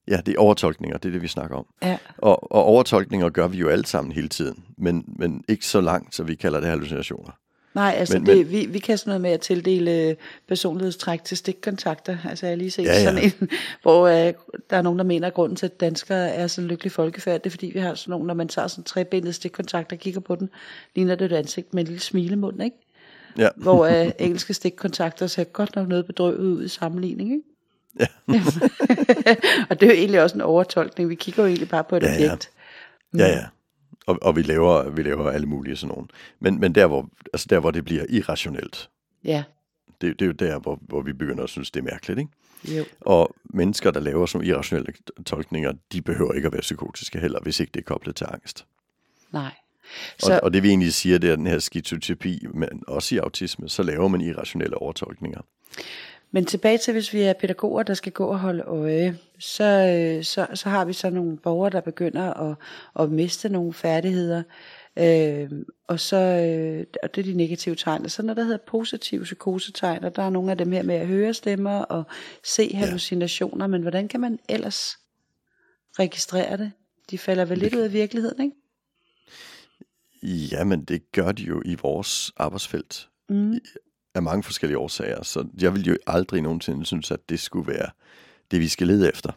Ja, 0.08 0.20
det 0.26 0.34
er 0.34 0.38
overtolkninger, 0.38 0.98
det 0.98 1.08
er 1.08 1.12
det, 1.12 1.22
vi 1.22 1.28
snakker 1.28 1.56
om. 1.56 1.66
Ja. 1.82 1.98
Og, 2.18 2.52
og 2.52 2.64
overtolkninger 2.64 3.28
gør 3.28 3.48
vi 3.48 3.58
jo 3.58 3.68
alle 3.68 3.86
sammen 3.86 4.12
hele 4.12 4.28
tiden, 4.28 4.64
men, 4.78 5.04
men 5.18 5.44
ikke 5.48 5.66
så 5.66 5.80
langt, 5.80 6.14
så 6.14 6.22
vi 6.22 6.34
kalder 6.34 6.60
det 6.60 6.68
hallucinationer. 6.68 7.32
Nej, 7.74 7.94
altså 7.98 8.18
men, 8.18 8.26
det, 8.26 8.36
men, 8.36 8.50
vi, 8.50 8.66
vi 8.66 8.78
kan 8.78 8.98
sådan 8.98 9.10
noget 9.10 9.20
med 9.20 9.30
at 9.30 9.40
tildele 9.40 10.16
personlighedstræk 10.48 11.24
til 11.24 11.36
stikkontakter. 11.36 12.16
Altså 12.28 12.46
jeg 12.46 12.52
har 12.52 12.56
lige 12.56 12.70
set 12.70 12.84
ja, 12.84 12.92
ja. 12.92 13.04
sådan 13.04 13.22
en, 13.22 13.48
hvor 13.82 14.06
øh, 14.06 14.32
der 14.70 14.76
er 14.76 14.82
nogen, 14.82 14.98
der 14.98 15.04
mener, 15.04 15.26
at 15.26 15.34
grunden 15.34 15.56
til, 15.56 15.66
at 15.66 15.80
danskere 15.80 16.28
er 16.28 16.46
så 16.46 16.60
lykkelig 16.60 16.92
folkefærd, 16.92 17.40
det 17.40 17.46
er 17.46 17.50
fordi, 17.50 17.70
vi 17.74 17.78
har 17.78 17.94
sådan 17.94 18.10
nogle, 18.10 18.26
når 18.26 18.34
man 18.34 18.48
tager 18.48 18.68
sådan 18.68 18.84
trebenet 18.84 19.34
stikkontakter 19.34 19.96
og 19.96 20.00
kigger 20.00 20.20
på 20.20 20.34
den, 20.34 20.50
ligner 20.94 21.14
det 21.14 21.32
et 21.32 21.36
ansigt 21.36 21.74
med 21.74 21.82
en 21.82 21.86
lille 21.86 22.02
smilemund, 22.02 22.62
ikke? 22.62 22.76
Ja. 23.38 23.48
hvor 23.56 23.86
øh, 23.86 24.10
engelske 24.18 24.54
stikkontakter 24.54 25.26
ser 25.26 25.44
godt 25.44 25.76
nok 25.76 25.88
noget 25.88 26.06
bedrøvet 26.06 26.38
ud 26.38 26.64
i 26.64 26.68
sammenligning, 26.68 27.32
ikke? 27.32 27.53
Ja. 28.00 28.06
og 29.70 29.80
det 29.80 29.82
er 29.82 29.94
jo 29.94 29.98
egentlig 29.98 30.22
også 30.22 30.36
en 30.36 30.40
overtolkning. 30.40 31.10
Vi 31.10 31.14
kigger 31.14 31.42
jo 31.42 31.46
egentlig 31.46 31.68
bare 31.68 31.84
på 31.84 31.96
et 31.96 32.02
ja, 32.02 32.14
objekt. 32.14 32.50
Ja, 33.18 33.26
ja. 33.26 33.44
Og, 34.06 34.18
og 34.22 34.36
vi, 34.36 34.42
laver, 34.42 34.90
vi 34.90 35.02
laver 35.02 35.30
alle 35.30 35.46
mulige 35.46 35.76
sådan 35.76 35.94
nogle. 35.94 36.08
Men, 36.40 36.60
men 36.60 36.74
der, 36.74 36.86
hvor, 36.86 37.08
altså 37.32 37.46
der, 37.50 37.60
hvor 37.60 37.70
det 37.70 37.84
bliver 37.84 38.04
irrationelt, 38.08 38.90
ja. 39.24 39.44
det, 40.00 40.18
det 40.18 40.22
er 40.22 40.26
jo 40.26 40.32
der, 40.32 40.58
hvor, 40.58 40.78
hvor 40.82 41.02
vi 41.02 41.12
begynder 41.12 41.44
at 41.44 41.50
synes, 41.50 41.70
det 41.70 41.80
er 41.80 41.84
mærkeligt. 41.84 42.18
Ikke? 42.18 42.78
Jo. 42.78 42.84
Og 43.00 43.34
mennesker, 43.44 43.90
der 43.90 44.00
laver 44.00 44.26
sådan 44.26 44.46
irrationelle 44.46 44.92
tolkninger, 45.26 45.72
de 45.92 46.02
behøver 46.02 46.32
ikke 46.32 46.46
at 46.46 46.52
være 46.52 46.60
psykotiske 46.60 47.20
heller, 47.20 47.40
hvis 47.42 47.60
ikke 47.60 47.70
det 47.74 47.80
er 47.80 47.84
koblet 47.84 48.16
til 48.16 48.26
angst. 48.30 48.66
Nej. 49.32 49.52
Så... 50.18 50.34
Og, 50.34 50.40
og 50.42 50.52
det 50.52 50.62
vi 50.62 50.68
egentlig 50.68 50.94
siger, 50.94 51.18
det 51.18 51.30
er 51.30 51.36
den 51.36 51.46
her 51.46 51.58
skizotypi, 51.58 52.46
men 52.54 52.82
også 52.88 53.14
i 53.14 53.18
autisme, 53.18 53.68
så 53.68 53.82
laver 53.82 54.08
man 54.08 54.20
irrationelle 54.20 54.78
overtolkninger. 54.78 55.40
Men 56.34 56.44
tilbage 56.44 56.78
til, 56.78 56.92
hvis 56.92 57.12
vi 57.12 57.20
er 57.22 57.32
pædagoger, 57.32 57.82
der 57.82 57.94
skal 57.94 58.12
gå 58.12 58.26
og 58.26 58.38
holde 58.38 58.62
øje, 58.62 59.18
så, 59.38 59.64
øh, 59.64 60.24
så, 60.24 60.46
så 60.54 60.68
har 60.68 60.84
vi 60.84 60.92
så 60.92 61.10
nogle 61.10 61.36
borgere, 61.36 61.70
der 61.70 61.80
begynder 61.80 62.34
at, 62.34 62.56
at 63.00 63.10
miste 63.10 63.48
nogle 63.48 63.72
færdigheder. 63.72 64.42
Øh, 64.98 65.50
og 65.88 66.00
så 66.00 66.16
øh, 66.16 66.86
og 67.02 67.14
det 67.14 67.20
er 67.20 67.32
de 67.32 67.36
negative 67.36 67.74
tegn. 67.74 68.04
Og 68.04 68.10
så 68.10 68.22
når 68.22 68.34
der 68.34 68.42
hedder 68.42 68.58
positive 68.66 69.22
psykosetegn, 69.22 70.04
og 70.04 70.16
der 70.16 70.22
er 70.22 70.30
nogle 70.30 70.50
af 70.50 70.58
dem 70.58 70.72
her 70.72 70.82
med 70.82 70.94
at 70.94 71.06
høre 71.06 71.34
stemmer 71.34 71.78
og 71.78 72.04
se 72.44 72.74
hallucinationer, 72.74 73.64
ja. 73.64 73.68
men 73.68 73.82
hvordan 73.82 74.08
kan 74.08 74.20
man 74.20 74.38
ellers 74.48 74.98
registrere 75.98 76.56
det? 76.56 76.72
De 77.10 77.18
falder 77.18 77.44
vel 77.44 77.58
lidt 77.58 77.74
ud 77.74 77.80
af 77.80 77.92
virkeligheden, 77.92 78.44
ikke? 78.44 78.56
Ja, 80.52 80.64
men 80.64 80.84
det 80.84 81.12
gør 81.12 81.32
de 81.32 81.42
jo 81.42 81.62
i 81.64 81.74
vores 81.74 82.32
arbejdsfelt. 82.36 83.08
Mm 83.28 83.60
af 84.14 84.22
mange 84.22 84.42
forskellige 84.42 84.78
årsager. 84.78 85.22
Så 85.22 85.46
jeg 85.60 85.74
vil 85.74 85.86
jo 85.86 85.96
aldrig 86.06 86.42
nogensinde 86.42 86.86
synes, 86.86 87.10
at 87.10 87.28
det 87.28 87.40
skulle 87.40 87.72
være 87.72 87.90
det, 88.50 88.60
vi 88.60 88.68
skal 88.68 88.86
lede 88.86 89.08
efter. 89.12 89.32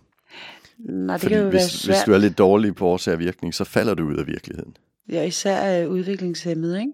Nej, 0.79 1.15
det 1.15 1.21
Fordi 1.21 1.33
kan 1.33 1.43
jo 1.43 1.49
hvis, 1.49 1.59
være 1.59 1.69
svært. 1.69 1.95
hvis 1.97 2.03
du 2.05 2.13
er 2.13 2.17
lidt 2.17 2.37
dårlig 2.37 2.75
på 2.75 2.87
årsag 2.87 3.13
og 3.13 3.19
virkning, 3.19 3.53
så 3.53 3.63
falder 3.63 3.93
du 3.93 4.03
ud 4.07 4.17
af 4.17 4.27
virkeligheden. 4.27 4.77
Ja, 5.09 5.23
især 5.23 5.85
uh, 5.85 5.91
udviklingshemmet, 5.93 6.79
ikke? 6.79 6.91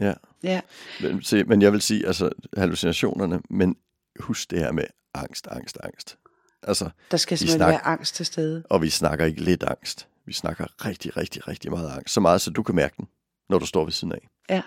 Ja. 0.00 0.14
Ja. 0.42 0.60
Men, 1.00 1.22
se, 1.22 1.44
men 1.44 1.62
jeg 1.62 1.72
vil 1.72 1.80
sige, 1.80 2.06
altså 2.06 2.30
hallucinationerne, 2.56 3.40
men 3.50 3.76
husk 4.20 4.50
det 4.50 4.58
her 4.58 4.72
med 4.72 4.84
angst, 5.14 5.46
angst, 5.50 5.78
angst. 5.82 6.18
Altså, 6.62 6.90
Der 7.10 7.16
skal 7.16 7.38
simpelthen 7.38 7.58
snak- 7.58 7.68
være 7.70 7.86
angst 7.86 8.14
til 8.14 8.26
stede. 8.26 8.62
og 8.70 8.82
vi 8.82 8.90
snakker 8.90 9.24
ikke 9.24 9.40
lidt 9.42 9.62
angst. 9.62 10.08
Vi 10.26 10.32
snakker 10.32 10.86
rigtig, 10.86 11.16
rigtig, 11.16 11.48
rigtig 11.48 11.70
meget 11.70 11.90
angst. 11.90 12.14
Så 12.14 12.20
meget, 12.20 12.40
så 12.40 12.50
du 12.50 12.62
kan 12.62 12.74
mærke 12.74 12.94
den, 12.96 13.06
når 13.48 13.58
du 13.58 13.66
står 13.66 13.84
ved 13.84 13.92
siden 13.92 14.12
af. 14.12 14.28
Ja, 14.50 14.62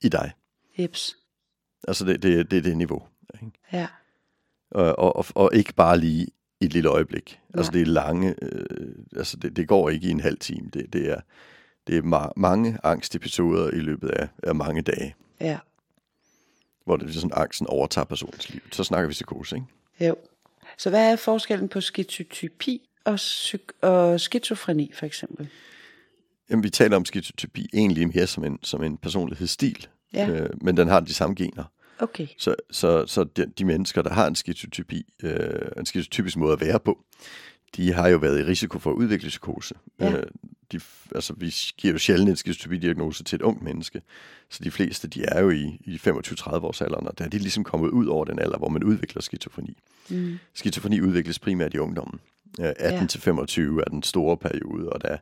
I 0.00 0.08
dig. 0.08 0.32
jeps. 0.78 1.16
Altså, 1.88 2.04
det, 2.04 2.22
det, 2.22 2.50
det 2.50 2.58
er 2.58 2.62
det 2.62 2.76
niveau. 2.76 3.02
Ikke? 3.34 3.52
Ja, 3.72 3.86
Og, 4.70 4.98
og, 4.98 5.16
og, 5.16 5.26
og 5.34 5.50
ikke 5.54 5.74
bare 5.74 5.98
lige 5.98 6.26
et 6.60 6.72
lille 6.72 6.88
øjeblik. 6.88 7.40
Nej. 7.48 7.58
Altså, 7.58 7.72
det 7.72 7.82
er 7.82 7.86
lange... 7.86 8.34
Øh, 8.42 8.94
altså, 9.16 9.36
det, 9.36 9.56
det 9.56 9.68
går 9.68 9.90
ikke 9.90 10.08
i 10.08 10.10
en 10.10 10.20
halv 10.20 10.38
time. 10.38 10.70
Det, 10.72 10.92
det 10.92 11.10
er, 11.10 11.20
det 11.86 11.96
er 11.96 12.02
ma- 12.02 12.32
mange 12.36 12.78
angstepisoder 12.84 13.70
i 13.70 13.80
løbet 13.80 14.08
af, 14.08 14.28
af 14.42 14.54
mange 14.54 14.82
dage, 14.82 15.14
ja, 15.40 15.58
hvor 16.84 16.96
det 16.96 17.08
er 17.08 17.12
sådan, 17.12 17.30
angsten 17.34 17.66
overtager 17.66 18.04
personens 18.04 18.50
liv. 18.50 18.60
Så 18.72 18.84
snakker 18.84 19.08
vi 19.08 19.12
psykose, 19.12 19.56
ikke? 19.56 19.66
jo. 20.08 20.16
Så 20.78 20.90
hvad 20.90 21.12
er 21.12 21.16
forskellen 21.16 21.68
på 21.68 21.80
skizotypi 21.80 22.88
og, 23.04 23.14
psyk- 23.14 23.72
og 23.82 24.20
skizofreni 24.20 24.92
for 24.94 25.06
eksempel? 25.06 25.48
Jamen, 26.50 26.62
vi 26.62 26.70
taler 26.70 26.96
om 26.96 27.04
skizotypi 27.04 27.68
egentlig 27.72 28.08
mere 28.08 28.26
som 28.26 28.44
en, 28.44 28.58
som 28.62 28.82
en 28.82 28.96
personlighedsstil, 28.96 29.88
Ja, 30.14 30.30
øh, 30.30 30.50
men 30.60 30.76
den 30.76 30.88
har 30.88 31.00
de 31.00 31.14
samme 31.14 31.34
gener. 31.34 31.64
okay. 31.98 32.26
Så, 32.38 32.54
så, 32.70 33.06
så 33.06 33.24
de, 33.24 33.46
de 33.58 33.64
mennesker, 33.64 34.02
der 34.02 34.10
har 34.10 34.26
en 34.26 34.34
skizotypi, 34.34 35.06
øh, 35.22 35.68
en 35.78 35.86
skizotypisk 35.86 36.36
måde 36.36 36.52
at 36.52 36.60
være 36.60 36.80
på, 36.80 37.04
de 37.76 37.92
har 37.92 38.08
jo 38.08 38.18
været 38.18 38.40
i 38.40 38.44
risiko 38.44 38.78
for 38.78 38.90
at 38.90 38.94
udvikle 38.94 39.28
psykose. 39.28 39.74
Ja. 40.00 40.12
Øh, 40.12 40.26
de, 40.72 40.80
altså, 41.14 41.34
vi 41.36 41.54
giver 41.76 41.92
jo 41.92 41.98
sjældent 41.98 42.30
en 42.30 42.36
skizofreni-diagnose 42.36 43.24
til 43.24 43.36
et 43.36 43.42
ungt 43.42 43.62
menneske. 43.62 44.02
Så 44.50 44.64
de 44.64 44.70
fleste, 44.70 45.08
de 45.08 45.24
er 45.24 45.40
jo 45.40 45.50
i, 45.50 45.80
i 45.84 45.96
25-30 45.96 46.50
års 46.54 46.80
alderen, 46.80 47.06
og 47.06 47.18
der 47.18 47.24
er 47.24 47.28
de 47.28 47.38
ligesom 47.38 47.64
kommet 47.64 47.90
ud 47.90 48.06
over 48.06 48.24
den 48.24 48.38
alder, 48.38 48.58
hvor 48.58 48.68
man 48.68 48.84
udvikler 48.84 49.22
skizofreni. 49.22 49.78
Mm. 50.08 50.38
Skizofreni 50.54 51.00
udvikles 51.00 51.38
primært 51.38 51.74
i 51.74 51.78
ungdommen. 51.78 52.20
18-25 52.60 53.80
er 53.80 53.88
den 53.90 54.02
store 54.02 54.36
periode, 54.36 54.88
og 54.88 55.02
der 55.02 55.16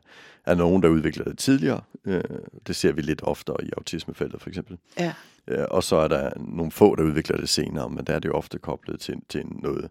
er 0.45 0.55
nogen, 0.55 0.83
der 0.83 0.89
udvikler 0.89 1.23
det 1.23 1.37
tidligere. 1.37 1.81
Øh, 2.05 2.23
det 2.67 2.75
ser 2.75 2.91
vi 2.91 3.01
lidt 3.01 3.23
oftere 3.23 3.65
i 3.65 3.69
autismefeltet 3.77 4.41
for 4.41 4.49
eksempel. 4.49 4.77
Ja. 4.99 5.13
Øh, 5.47 5.65
og 5.71 5.83
så 5.83 5.95
er 5.95 6.07
der 6.07 6.31
nogle 6.37 6.71
få, 6.71 6.95
der 6.95 7.03
udvikler 7.03 7.37
det 7.37 7.49
senere, 7.49 7.89
men 7.89 8.05
der 8.05 8.13
er 8.13 8.19
det 8.19 8.29
jo 8.29 8.33
ofte 8.33 8.57
koblet 8.57 8.99
til, 8.99 9.15
til 9.29 9.45
noget, 9.45 9.89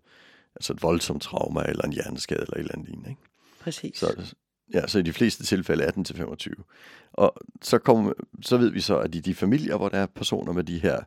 altså 0.56 0.72
et 0.72 0.82
voldsomt 0.82 1.22
trauma, 1.22 1.62
eller 1.68 1.84
en 1.84 1.92
hjerneskade, 1.92 2.40
eller 2.40 2.54
et 2.54 2.58
eller 2.58 2.72
andet 2.74 2.88
lignende. 2.88 3.10
Ikke? 3.10 3.22
Præcis. 3.60 3.98
Så, 3.98 4.34
ja, 4.74 4.86
så 4.86 4.98
i 4.98 5.02
de 5.02 5.12
fleste 5.12 5.44
tilfælde 5.44 5.86
18-25. 5.86 7.12
Og 7.12 7.36
så, 7.62 7.78
kom, 7.78 8.12
så 8.42 8.56
ved 8.56 8.70
vi 8.70 8.80
så, 8.80 8.98
at 8.98 9.14
i 9.14 9.20
de 9.20 9.34
familier, 9.34 9.76
hvor 9.76 9.88
der 9.88 9.98
er 9.98 10.06
personer 10.06 10.52
med 10.52 10.64
de 10.64 10.78
her, 10.78 11.00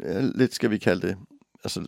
ja, 0.00 0.20
lidt 0.34 0.54
skal 0.54 0.70
vi 0.70 0.78
kalde 0.78 1.08
det, 1.08 1.16
altså, 1.64 1.86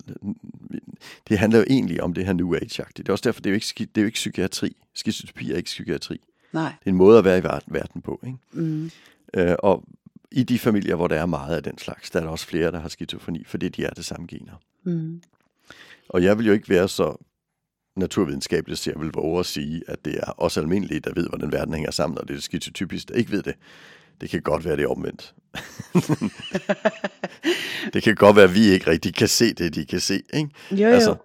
det 1.28 1.38
handler 1.38 1.59
jo 1.59 1.64
egentlig 1.71 2.02
om 2.02 2.14
det 2.14 2.26
her 2.26 2.33
New 2.33 2.54
Age-agtigt. 2.54 2.97
Det 2.97 3.09
er 3.09 3.12
også 3.12 3.23
derfor, 3.28 3.40
det 3.40 3.50
er 3.50 3.52
jo 3.52 3.54
ikke, 3.54 3.66
det 3.78 4.00
er 4.00 4.00
jo 4.00 4.07
ikke 4.07 4.16
psykiatri. 4.16 4.76
Skizotypi 4.95 5.52
er 5.52 5.57
ikke 5.57 5.66
psykiatri. 5.66 6.21
Nej. 6.52 6.73
Det 6.81 6.87
er 6.87 6.90
en 6.90 6.97
måde 6.97 7.19
at 7.19 7.25
være 7.25 7.38
i 7.38 7.43
verden 7.66 8.02
på. 8.02 8.21
Ikke? 8.26 8.38
Mm. 8.52 8.90
Øh, 9.35 9.54
og 9.59 9.85
i 10.31 10.43
de 10.43 10.59
familier, 10.59 10.95
hvor 10.95 11.09
der 11.09 11.16
er 11.16 11.26
meget 11.26 11.57
af 11.57 11.62
den 11.62 11.78
slags, 11.78 12.11
der 12.11 12.21
er 12.21 12.25
der 12.25 12.31
også 12.31 12.47
flere, 12.47 12.73
der 12.73 12.81
har 12.81 12.88
skizofreni, 12.88 13.45
fordi 13.45 13.69
de 13.69 13.85
er 13.85 13.90
det 13.90 14.04
samme 14.04 14.26
gener. 14.26 14.52
Mm. 14.83 15.23
Og 16.09 16.23
jeg 16.23 16.38
vil 16.38 16.47
jo 16.47 16.52
ikke 16.52 16.69
være 16.69 16.88
så 16.88 17.16
naturvidenskabeligt, 17.97 18.81
så 18.81 18.90
jeg 18.90 19.00
vil 19.00 19.11
våge 19.14 19.40
at 19.40 19.47
sige, 19.47 19.83
at 19.88 20.04
det 20.04 20.19
er 20.19 20.31
også 20.31 20.61
almindeligt, 20.61 21.04
der 21.04 21.12
ved, 21.14 21.28
hvordan 21.28 21.52
verden 21.52 21.75
hænger 21.75 21.90
sammen, 21.90 22.19
og 22.19 22.28
det 22.28 22.37
er 22.37 22.40
skizotypisk, 22.40 23.09
der 23.09 23.14
ikke 23.14 23.31
ved 23.31 23.43
det. 23.43 23.54
Det 24.21 24.30
kan 24.30 24.42
godt 24.42 24.64
være, 24.64 24.76
det 24.76 24.85
er 24.85 24.88
omvendt. 24.88 25.35
det 27.92 28.02
kan 28.02 28.14
godt 28.14 28.37
være, 28.37 28.44
at 28.44 28.54
vi 28.54 28.66
ikke 28.66 28.90
rigtig 28.90 29.14
kan 29.14 29.28
se 29.28 29.54
det, 29.54 29.75
de 29.75 29.87
kan 29.87 30.00
se. 30.00 30.23
Ikke? 30.35 30.50
Jo, 30.71 30.76
jo. 30.76 30.87
Altså, 30.87 31.16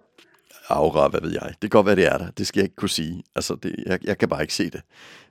aura, 0.68 1.08
hvad 1.08 1.20
ved 1.20 1.32
jeg. 1.32 1.48
Det 1.48 1.60
kan 1.60 1.70
godt 1.70 1.86
være, 1.86 1.96
det 1.96 2.06
er 2.06 2.18
der. 2.18 2.30
Det 2.30 2.46
skal 2.46 2.60
jeg 2.60 2.64
ikke 2.64 2.76
kunne 2.76 2.88
sige. 2.88 3.22
Altså, 3.34 3.54
det, 3.54 3.74
jeg, 3.86 3.98
jeg 4.04 4.18
kan 4.18 4.28
bare 4.28 4.42
ikke 4.42 4.54
se 4.54 4.70
det. 4.70 4.80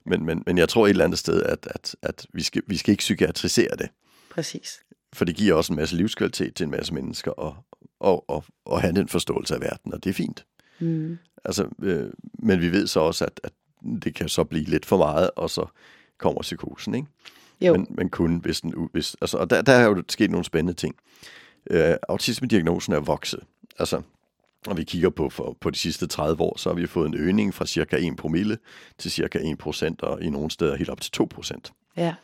Men, 0.06 0.26
men, 0.26 0.44
men 0.46 0.58
jeg 0.58 0.70
tror 0.70 0.86
et 0.86 0.90
eller 0.90 1.06
andet 1.06 1.20
sted, 1.20 1.44
at, 1.44 1.68
at, 1.72 1.96
at 2.02 2.26
vi, 2.34 2.44
skal, 2.44 2.62
vi 2.68 2.78
skal 2.78 2.92
ikke 2.92 3.02
psykiatrisere 3.02 3.76
det. 3.78 3.90
Præcis. 4.32 4.80
For 5.14 5.26
det 5.26 5.36
giver 5.36 5.54
også 5.56 5.74
en 5.74 5.78
masse 5.78 5.96
livskvalitet 5.96 6.56
til 6.56 6.64
en 6.64 6.72
masse 6.72 6.94
mennesker, 6.94 7.32
og, 7.32 7.56
og, 8.00 8.30
og, 8.30 8.44
og 8.66 8.82
have 8.82 8.94
den 8.94 9.08
forståelse 9.08 9.56
af 9.56 9.62
verden, 9.62 9.94
og 9.94 10.04
det 10.04 10.10
er 10.10 10.14
fint. 10.14 10.46
Mm. 10.80 11.18
Altså, 11.46 11.68
øh, 11.82 12.10
men 12.40 12.62
vi 12.62 12.72
ved 12.72 12.88
så 12.88 13.00
også, 13.00 13.26
at, 13.26 13.40
at 13.44 13.54
det 14.04 14.16
kan 14.16 14.30
så 14.30 14.44
blive 14.44 14.66
lidt 14.66 14.86
for 14.86 14.98
meget, 14.98 15.32
og 15.36 15.50
så 15.50 15.66
kommer 16.18 16.42
psykosen, 16.42 16.96
ikke? 16.96 17.08
Jo. 17.62 17.74
Men, 17.74 17.88
men 17.90 18.10
kun 18.10 18.38
hvis 18.38 18.62
den... 18.62 18.90
Hvis, 18.92 19.16
altså, 19.22 19.38
og 19.38 19.50
der, 19.50 19.62
der 19.62 19.74
er 19.74 19.86
jo 19.86 20.04
sket 20.10 20.32
nogle 20.32 20.46
spændende 20.46 20.74
ting. 20.74 20.96
Øh, 21.70 21.96
autisme-diagnosen 22.10 22.94
er 22.94 23.00
vokset. 23.00 23.40
Altså, 23.80 24.02
når 24.68 24.74
vi 24.74 24.84
kigger 24.84 25.10
på, 25.10 25.30
for, 25.30 25.58
på 25.62 25.70
de 25.70 25.78
sidste 25.78 26.08
30 26.08 26.42
år, 26.42 26.58
så 26.58 26.70
har 26.70 26.76
vi 26.76 26.88
fået 26.88 27.08
en 27.08 27.16
øgning 27.16 27.54
fra 27.54 27.66
cirka 27.66 27.98
1 28.00 28.16
promille 28.16 28.58
til 28.98 29.12
cirka 29.12 29.40
1 29.52 29.58
procent, 29.58 30.02
og 30.02 30.22
i 30.22 30.30
nogle 30.30 30.52
steder 30.52 30.76
helt 30.76 30.90
op 30.90 31.02
til 31.02 31.12
2 31.12 31.28
procent. 31.30 31.74
Ja. 31.98 32.16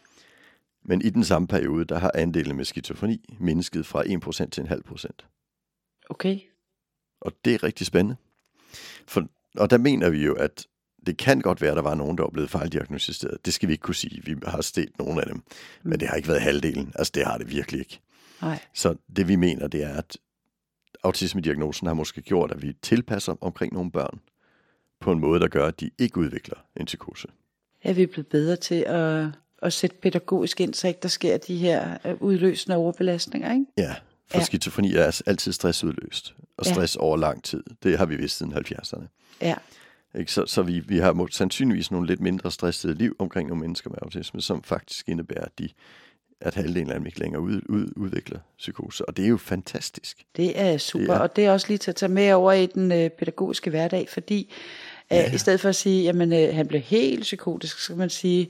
Men 0.83 1.01
i 1.01 1.09
den 1.09 1.23
samme 1.23 1.47
periode, 1.47 1.85
der 1.85 1.99
har 1.99 2.11
andelen 2.13 2.55
med 2.55 2.65
skizofreni 2.65 3.35
mindsket 3.39 3.85
fra 3.85 4.03
1 4.05 4.21
procent 4.21 4.53
til 4.53 4.61
en 4.61 4.67
halv 4.67 4.83
procent. 4.83 5.25
Okay. 6.09 6.39
Og 7.21 7.31
det 7.45 7.53
er 7.53 7.63
rigtig 7.63 7.87
spændende. 7.87 8.15
For, 9.07 9.27
og 9.57 9.69
der 9.69 9.77
mener 9.77 10.09
vi 10.09 10.25
jo, 10.25 10.33
at 10.33 10.67
det 11.05 11.17
kan 11.17 11.41
godt 11.41 11.61
være, 11.61 11.71
at 11.71 11.75
der 11.75 11.81
var 11.83 11.95
nogen, 11.95 12.17
der 12.17 12.23
var 12.23 12.29
blevet 12.29 12.49
fejldiagnostiseret. 12.49 13.45
Det 13.45 13.53
skal 13.53 13.67
vi 13.69 13.73
ikke 13.73 13.81
kunne 13.81 13.95
sige. 13.95 14.21
Vi 14.25 14.35
har 14.47 14.61
set 14.61 14.89
nogle 14.99 15.21
af 15.21 15.27
dem. 15.27 15.43
Men 15.83 15.99
det 15.99 16.07
har 16.07 16.15
ikke 16.15 16.27
været 16.27 16.41
halvdelen. 16.41 16.91
Altså, 16.95 17.11
det 17.15 17.25
har 17.25 17.37
det 17.37 17.49
virkelig 17.51 17.79
ikke. 17.79 17.99
Nej. 18.41 18.59
Så 18.73 18.95
det 19.15 19.27
vi 19.27 19.35
mener, 19.35 19.67
det 19.67 19.83
er, 19.83 19.93
at 19.93 20.17
autisme-diagnosen 21.03 21.87
har 21.87 21.93
måske 21.93 22.21
gjort, 22.21 22.51
at 22.51 22.61
vi 22.61 22.73
tilpasser 22.81 23.35
omkring 23.41 23.73
nogle 23.73 23.91
børn 23.91 24.19
på 25.01 25.11
en 25.11 25.19
måde, 25.19 25.39
der 25.39 25.47
gør, 25.47 25.65
at 25.67 25.79
de 25.79 25.91
ikke 25.97 26.17
udvikler 26.17 26.55
en 26.79 26.85
psykose. 26.85 27.27
Er 27.83 27.93
vi 27.93 28.05
blevet 28.05 28.27
bedre 28.27 28.55
til 28.55 28.83
at, 28.87 29.25
at 29.61 29.73
sætte 29.73 29.95
pædagogisk 30.01 30.61
ind, 30.61 30.73
så 30.73 30.87
ikke 30.87 30.99
der 31.03 31.09
sker 31.09 31.37
de 31.37 31.57
her 31.57 31.97
øh, 32.05 32.15
udløsende 32.21 32.75
overbelastninger, 32.77 33.53
ikke? 33.53 33.65
Ja, 33.77 33.89
for 34.27 34.37
Ja. 34.37 34.39
ja. 34.39 34.43
skizofreni 34.45 34.95
er 34.95 35.21
altid 35.25 35.51
stressudløst, 35.51 36.35
og 36.57 36.65
Ja. 36.65 36.73
stress 36.73 36.95
over 36.95 37.17
lang 37.17 37.43
tid. 37.43 37.63
Det 37.83 37.97
har 37.97 38.05
vi 38.05 38.15
vidst 38.15 38.37
siden 38.37 38.53
70'erne. 38.53 39.03
Ja. 39.41 39.55
Ikke? 40.19 40.31
Så, 40.31 40.45
så 40.45 40.61
vi, 40.61 40.79
vi 40.79 40.97
har 40.97 41.27
sandsynligvis 41.31 41.91
nogle 41.91 42.07
lidt 42.07 42.19
mindre 42.21 42.51
stressede 42.51 42.93
liv 42.93 43.15
omkring 43.19 43.49
nogle 43.49 43.61
mennesker 43.61 43.89
med 43.89 43.97
autisme, 44.01 44.41
som 44.41 44.63
faktisk 44.63 45.09
indebærer, 45.09 45.45
at, 45.45 45.59
de, 45.59 45.69
at 46.41 46.55
halvdelen 46.55 46.89
af 46.89 46.99
dem 46.99 47.05
ikke 47.05 47.19
længere 47.19 47.41
ud, 47.41 47.61
ud, 47.69 47.87
udvikler 47.95 48.39
psykose. 48.57 49.05
Og 49.09 49.17
det 49.17 49.25
er 49.25 49.29
jo 49.29 49.37
fantastisk. 49.37 50.17
Det 50.35 50.59
er 50.61 50.77
super, 50.77 51.13
Ja. 51.13 51.19
og 51.19 51.35
det 51.35 51.45
er 51.45 51.51
også 51.51 51.67
lige 51.67 51.77
til 51.77 51.91
at 51.91 51.95
tage 51.95 52.11
med 52.11 52.31
over 52.33 52.51
i 52.51 52.65
den 52.65 52.91
øh, 52.91 53.09
pædagogiske 53.09 53.69
hverdag, 53.69 54.09
fordi 54.09 54.53
øh, 55.11 55.17
Ja. 55.17 55.33
i 55.33 55.37
stedet 55.37 55.59
for 55.59 55.69
at 55.69 55.75
sige, 55.75 56.03
jamen 56.03 56.33
øh, 56.33 56.55
han 56.55 56.67
blev 56.67 56.81
helt 56.81 57.21
psykotisk, 57.21 57.79
så 57.79 57.87
kan 57.87 57.97
man 57.97 58.09
sige, 58.09 58.49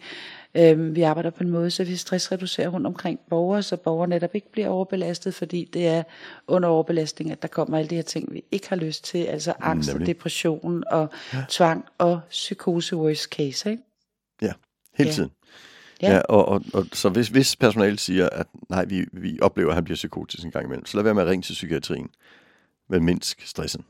øh, 0.55 0.95
vi 0.95 1.01
arbejder 1.01 1.29
på 1.29 1.43
en 1.43 1.49
måde, 1.49 1.71
så 1.71 1.83
vi 1.83 1.95
stressreducerer 1.95 2.69
rundt 2.69 2.87
omkring 2.87 3.19
borgere, 3.29 3.63
så 3.63 3.77
borgere 3.77 4.07
netop 4.07 4.35
ikke 4.35 4.51
bliver 4.51 4.67
overbelastet, 4.69 5.33
fordi 5.33 5.69
det 5.73 5.87
er 5.87 6.03
under 6.47 6.69
overbelastning, 6.69 7.31
at 7.31 7.41
der 7.41 7.47
kommer 7.47 7.77
alle 7.77 7.89
de 7.89 7.95
her 7.95 8.01
ting, 8.01 8.33
vi 8.33 8.43
ikke 8.51 8.69
har 8.69 8.75
lyst 8.75 9.03
til, 9.03 9.17
altså 9.23 9.53
angst 9.59 9.89
Nemlig. 9.89 10.03
og 10.03 10.07
depression 10.07 10.83
og 10.91 11.09
ja. 11.33 11.43
tvang 11.49 11.85
og 11.97 12.19
psykose 12.29 12.95
worst 12.95 13.23
case, 13.23 13.71
ikke? 13.71 13.83
Ja, 14.41 14.51
hele 14.93 15.09
Ja. 15.09 15.13
tiden. 15.13 15.31
Ja. 16.01 16.13
Ja, 16.13 16.19
og, 16.19 16.45
og, 16.47 16.63
og 16.73 16.85
så 16.93 17.09
hvis, 17.09 17.27
hvis 17.27 17.55
personalet 17.55 17.99
siger, 17.99 18.29
at 18.29 18.47
nej, 18.69 18.85
vi, 18.85 19.05
vi 19.11 19.39
oplever, 19.41 19.69
at 19.69 19.75
han 19.75 19.83
bliver 19.83 19.95
psykotisk 19.95 20.43
en 20.43 20.51
gang 20.51 20.65
imellem, 20.65 20.85
så 20.85 20.97
lad 20.97 21.03
være 21.03 21.13
med 21.13 21.23
at 21.23 21.29
ringe 21.29 21.43
til 21.43 21.53
psykiatrien. 21.53 22.09
Men 22.89 23.03
mindsk 23.05 23.47
stressen. 23.47 23.85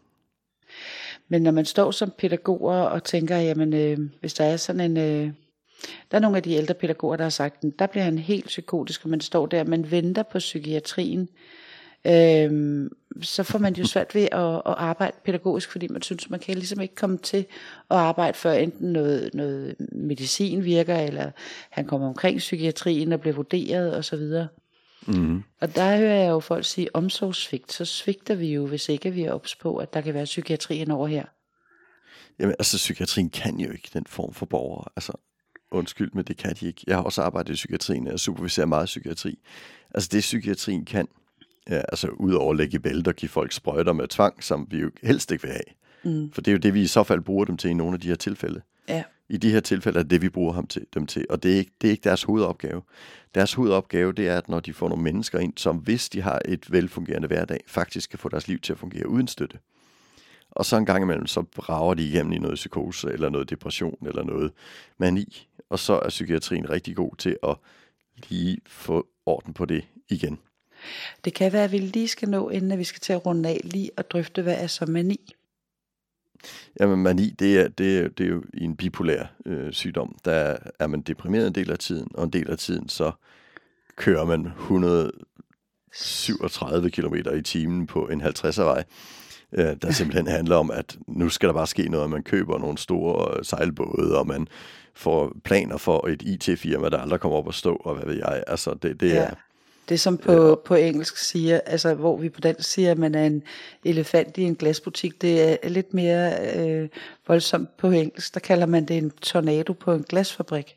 Men 1.29 1.41
når 1.41 1.51
man 1.51 1.65
står 1.65 1.91
som 1.91 2.11
pædagoger 2.17 2.75
og 2.81 3.03
tænker, 3.03 3.37
jamen 3.37 3.73
øh, 3.73 3.97
hvis 4.19 4.33
der 4.33 4.45
er 4.45 4.57
sådan 4.57 4.91
en... 4.91 4.97
Øh, 4.97 5.31
der 6.11 6.17
er 6.17 6.21
nogle 6.21 6.37
af 6.37 6.43
de 6.43 6.53
ældre 6.53 6.73
pædagoger, 6.73 7.15
der 7.15 7.23
har 7.23 7.29
sagt, 7.29 7.63
at 7.63 7.79
der 7.79 7.87
bliver 7.87 8.03
han 8.03 8.17
helt 8.17 8.45
psykotisk, 8.45 9.03
og 9.03 9.09
man 9.09 9.21
står 9.21 9.45
der, 9.45 9.63
man 9.63 9.91
venter 9.91 10.23
på 10.23 10.37
psykiatrien. 10.37 11.29
Øh, 12.07 12.89
så 13.21 13.43
får 13.43 13.59
man 13.59 13.73
jo 13.73 13.85
svært 13.85 14.15
ved 14.15 14.27
at, 14.31 14.55
at 14.55 14.73
arbejde 14.77 15.17
pædagogisk, 15.25 15.71
fordi 15.71 15.87
man 15.87 16.01
synes, 16.01 16.29
man 16.29 16.39
kan 16.39 16.55
ligesom 16.55 16.81
ikke 16.81 16.95
komme 16.95 17.17
til 17.17 17.45
at 17.91 17.97
arbejde 17.97 18.37
før 18.37 18.51
enten 18.51 18.93
noget, 18.93 19.29
noget 19.33 19.75
medicin 19.91 20.63
virker, 20.63 20.95
eller 20.95 21.31
han 21.69 21.85
kommer 21.85 22.07
omkring 22.07 22.37
psykiatrien 22.37 23.11
og 23.11 23.19
bliver 23.19 23.35
vurderet 23.35 23.97
osv. 23.97 24.45
Mm. 25.07 25.43
Og 25.61 25.75
der 25.75 25.97
hører 25.97 26.15
jeg 26.15 26.29
jo 26.29 26.39
folk 26.39 26.65
sige 26.65 26.95
omsorgssvigt, 26.95 27.71
så 27.71 27.85
svigter 27.85 28.35
vi 28.35 28.53
jo, 28.53 28.67
hvis 28.67 28.89
ikke 28.89 29.11
vi 29.11 29.23
er 29.23 29.31
ops 29.31 29.55
på, 29.55 29.77
at 29.77 29.93
der 29.93 30.01
kan 30.01 30.13
være 30.13 30.25
psykiatrien 30.25 30.91
over 30.91 31.07
her. 31.07 31.25
Jamen, 32.39 32.55
altså, 32.59 32.77
psykiatrien 32.77 33.29
kan 33.29 33.59
jo 33.59 33.71
ikke 33.71 33.89
den 33.93 34.05
form 34.05 34.33
for 34.33 34.45
borgere. 34.45 34.85
Altså, 34.95 35.13
undskyld, 35.71 36.11
men 36.13 36.25
det 36.25 36.37
kan 36.37 36.55
de 36.59 36.67
ikke. 36.67 36.83
Jeg 36.87 36.95
har 36.95 37.03
også 37.03 37.21
arbejdet 37.21 37.49
i 37.49 37.53
psykiatrien, 37.53 38.07
og 38.07 38.11
jeg 38.11 38.19
superviserer 38.19 38.65
meget 38.65 38.85
psykiatri. 38.85 39.39
Altså, 39.93 40.09
det 40.11 40.19
psykiatrien 40.19 40.85
kan, 40.85 41.07
ja, 41.69 41.75
altså, 41.75 42.07
udover 42.07 42.51
at 42.51 42.57
lægge 42.57 42.75
i 42.75 42.79
bælte 42.79 43.09
og 43.09 43.15
give 43.15 43.29
folk 43.29 43.51
sprøjter 43.51 43.93
med 43.93 44.07
tvang, 44.07 44.43
som 44.43 44.67
vi 44.71 44.77
jo 44.79 44.91
helst 45.03 45.31
ikke 45.31 45.41
vil 45.41 45.51
have. 45.51 45.63
Mm. 46.03 46.31
For 46.31 46.41
det 46.41 46.51
er 46.51 46.55
jo 46.55 46.59
det, 46.59 46.73
vi 46.73 46.81
i 46.81 46.87
så 46.87 47.03
fald 47.03 47.21
bruger 47.21 47.45
dem 47.45 47.57
til 47.57 47.69
i 47.69 47.73
nogle 47.73 47.93
af 47.93 47.99
de 47.99 48.07
her 48.07 48.15
tilfælde. 48.15 48.61
Ja. 48.89 49.03
I 49.29 49.37
de 49.37 49.51
her 49.51 49.59
tilfælde 49.59 49.99
er 49.99 50.03
det, 50.03 50.21
vi 50.21 50.29
bruger 50.29 50.53
ham 50.53 50.67
til, 50.67 50.85
dem 50.93 51.07
til, 51.07 51.25
og 51.29 51.43
det 51.43 51.53
er, 51.53 51.57
ikke, 51.57 51.71
det 51.81 51.87
er 51.87 51.91
ikke 51.91 52.03
deres 52.03 52.23
hovedopgave. 52.23 52.81
Deres 53.35 53.53
hovedopgave, 53.53 54.13
det 54.13 54.27
er, 54.27 54.37
at 54.37 54.49
når 54.49 54.59
de 54.59 54.73
får 54.73 54.89
nogle 54.89 55.03
mennesker 55.03 55.39
ind, 55.39 55.53
som 55.57 55.77
hvis 55.77 56.09
de 56.09 56.21
har 56.21 56.41
et 56.45 56.71
velfungerende 56.71 57.27
hverdag, 57.27 57.59
faktisk 57.67 58.09
kan 58.09 58.19
få 58.19 58.29
deres 58.29 58.47
liv 58.47 58.59
til 58.59 58.73
at 58.73 58.79
fungere 58.79 59.09
uden 59.09 59.27
støtte. 59.27 59.57
Og 60.51 60.65
så 60.65 60.77
en 60.77 60.85
gang 60.85 61.03
imellem, 61.03 61.27
så 61.27 61.41
brager 61.41 61.93
de 61.93 62.07
igennem 62.07 62.33
i 62.33 62.37
noget 62.37 62.55
psykose, 62.55 63.11
eller 63.11 63.29
noget 63.29 63.49
depression, 63.49 64.07
eller 64.07 64.23
noget 64.23 64.51
mani. 64.97 65.47
Og 65.69 65.79
så 65.79 65.99
er 65.99 66.09
psykiatrien 66.09 66.69
rigtig 66.69 66.95
god 66.95 67.15
til 67.17 67.37
at 67.43 67.55
lige 68.29 68.57
få 68.67 69.07
orden 69.25 69.53
på 69.53 69.65
det 69.65 69.85
igen. 70.09 70.39
Det 71.25 71.33
kan 71.33 71.53
være, 71.53 71.63
at 71.63 71.71
vi 71.71 71.77
lige 71.77 72.07
skal 72.07 72.29
nå, 72.29 72.49
inden 72.49 72.79
vi 72.79 72.83
skal 72.83 72.99
til 72.99 73.13
at 73.13 73.25
runde 73.25 73.49
af, 73.49 73.61
lige 73.63 73.91
at 73.97 74.11
drøfte, 74.11 74.41
hvad 74.41 74.63
er 74.63 74.67
så 74.67 74.85
mani? 74.85 75.33
Jamen 76.79 77.03
mani, 77.03 77.29
det 77.29 77.59
er, 77.59 77.67
det 77.67 77.97
er, 77.97 78.07
det 78.07 78.25
er 78.25 78.29
jo 78.29 78.43
i 78.53 78.63
en 78.63 78.75
bipolær 78.75 79.25
øh, 79.45 79.73
sygdom. 79.73 80.17
Der 80.25 80.57
er 80.79 80.87
man 80.87 81.01
deprimeret 81.01 81.47
en 81.47 81.55
del 81.55 81.71
af 81.71 81.79
tiden, 81.79 82.07
og 82.13 82.23
en 82.23 82.29
del 82.29 82.49
af 82.49 82.57
tiden 82.57 82.89
så 82.89 83.11
kører 83.95 84.25
man 84.25 84.45
137 84.45 86.89
km 86.89 87.15
i 87.15 87.41
timen 87.41 87.87
på 87.87 88.07
en 88.07 88.21
50'er 88.21 88.61
vej. 88.61 88.83
Øh, 89.57 89.75
der 89.81 89.91
simpelthen 89.91 90.27
handler 90.27 90.55
om, 90.55 90.71
at 90.71 90.97
nu 91.07 91.29
skal 91.29 91.47
der 91.49 91.53
bare 91.53 91.67
ske 91.67 91.89
noget, 91.89 92.09
man 92.09 92.23
køber 92.23 92.57
nogle 92.59 92.77
store 92.77 93.37
øh, 93.37 93.45
sejlbåde, 93.45 94.17
og 94.19 94.27
man 94.27 94.47
får 94.95 95.33
planer 95.43 95.77
for 95.77 96.07
et 96.07 96.21
IT-firma, 96.21 96.89
der 96.89 96.97
aldrig 96.97 97.19
kommer 97.19 97.37
op 97.37 97.47
at 97.47 97.53
stå, 97.53 97.75
og 97.75 97.95
hvad 97.95 98.05
ved 98.05 98.15
jeg. 98.15 98.43
Altså, 98.47 98.73
det, 98.81 98.99
det, 99.01 99.09
Ja. 99.09 99.15
er, 99.15 99.29
Det 99.89 99.99
som 99.99 100.17
på, 100.17 100.49
ja. 100.49 100.55
på 100.55 100.75
engelsk 100.75 101.17
siger, 101.17 101.59
altså 101.65 101.93
hvor 101.93 102.17
vi 102.17 102.29
på 102.29 102.41
dansk 102.41 102.69
siger, 102.71 102.91
at 102.91 102.97
man 102.97 103.15
er 103.15 103.25
en 103.25 103.43
elefant 103.85 104.37
i 104.37 104.43
en 104.43 104.55
glasbutik, 104.55 105.21
det 105.21 105.65
er 105.65 105.69
lidt 105.69 105.93
mere 105.93 106.33
øh, 106.57 106.89
voldsomt 107.27 107.77
på 107.77 107.89
engelsk. 107.89 108.33
Der 108.33 108.39
kalder 108.39 108.65
man 108.65 108.85
det 108.85 108.97
en 108.97 109.11
tornado 109.21 109.73
på 109.73 109.93
en 109.93 110.05
glasfabrik. 110.09 110.75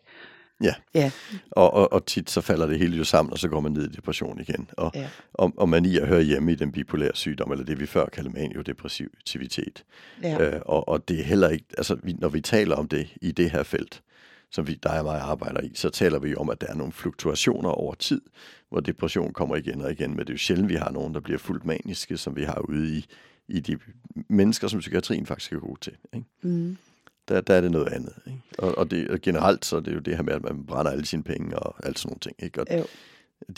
Ja, 0.62 0.74
ja. 0.94 1.10
Og, 1.50 1.74
og, 1.74 1.92
og 1.92 2.06
tit 2.06 2.30
så 2.30 2.40
falder 2.40 2.66
det 2.66 2.78
hele 2.78 2.96
jo 2.96 3.04
sammen, 3.04 3.32
og 3.32 3.38
så 3.38 3.48
går 3.48 3.60
man 3.60 3.72
ned 3.72 3.90
i 3.90 3.96
depression 3.96 4.40
igen. 4.40 4.70
Og, 4.76 4.90
ja. 4.94 5.08
og, 5.34 5.52
og 5.56 5.68
man 5.68 5.84
i 5.84 5.98
at 5.98 6.08
høre 6.08 6.22
hjemme 6.22 6.52
i 6.52 6.54
den 6.54 6.72
bipolære 6.72 7.10
sygdom, 7.14 7.52
eller 7.52 7.64
det 7.64 7.80
vi 7.80 7.86
før 7.86 8.06
kalder 8.06 8.30
maniodepressivitet. 8.30 9.84
Ja. 10.22 10.40
Øh, 10.40 10.60
og, 10.64 10.88
og 10.88 11.08
det 11.08 11.20
er 11.20 11.24
heller 11.24 11.48
ikke, 11.48 11.64
altså 11.78 11.96
vi, 12.02 12.12
når 12.12 12.28
vi 12.28 12.40
taler 12.40 12.76
om 12.76 12.88
det 12.88 13.08
i 13.22 13.32
det 13.32 13.50
her 13.50 13.62
felt, 13.62 14.02
som 14.50 14.66
vi, 14.66 14.74
dig 14.82 14.98
og 14.98 15.04
mig 15.04 15.20
arbejder 15.20 15.60
i, 15.60 15.70
så 15.74 15.90
taler 15.90 16.18
vi 16.18 16.34
om, 16.34 16.50
at 16.50 16.60
der 16.60 16.66
er 16.66 16.74
nogle 16.74 16.92
fluktuationer 16.92 17.70
over 17.70 17.94
tid, 17.94 18.20
hvor 18.68 18.80
depression 18.80 19.32
kommer 19.32 19.56
igen 19.56 19.80
og 19.80 19.92
igen, 19.92 20.10
men 20.10 20.18
det 20.18 20.28
er 20.28 20.34
jo 20.34 20.38
sjældent, 20.38 20.68
vi 20.68 20.74
har 20.74 20.90
nogen, 20.90 21.14
der 21.14 21.20
bliver 21.20 21.38
fuldt 21.38 21.64
maniske, 21.64 22.16
som 22.16 22.36
vi 22.36 22.44
har 22.44 22.58
ude 22.68 22.96
i, 22.96 23.06
i 23.48 23.60
de 23.60 23.78
mennesker, 24.28 24.68
som 24.68 24.80
psykiatrien 24.80 25.26
faktisk 25.26 25.52
er 25.52 25.58
god 25.58 25.76
til. 25.80 25.96
Ikke? 26.14 26.26
Mm 26.42 26.76
der, 27.28 27.40
der 27.40 27.54
er 27.54 27.60
det 27.60 27.70
noget 27.70 27.92
andet. 27.92 28.14
Ikke? 28.26 28.40
Og, 28.58 28.78
og, 28.78 28.90
det, 28.90 29.10
og 29.10 29.20
generelt 29.20 29.64
så 29.64 29.76
er 29.76 29.80
det 29.80 29.94
jo 29.94 29.98
det 29.98 30.16
her 30.16 30.22
med, 30.22 30.32
at 30.32 30.42
man 30.42 30.66
brænder 30.66 30.90
alle 30.90 31.06
sine 31.06 31.22
penge 31.22 31.58
og 31.58 31.86
alt 31.86 31.98
sådan 31.98 32.08
nogle 32.08 32.20
ting. 32.20 32.36
Ikke? 32.38 32.60
Og 32.60 32.78
jo. 32.78 32.84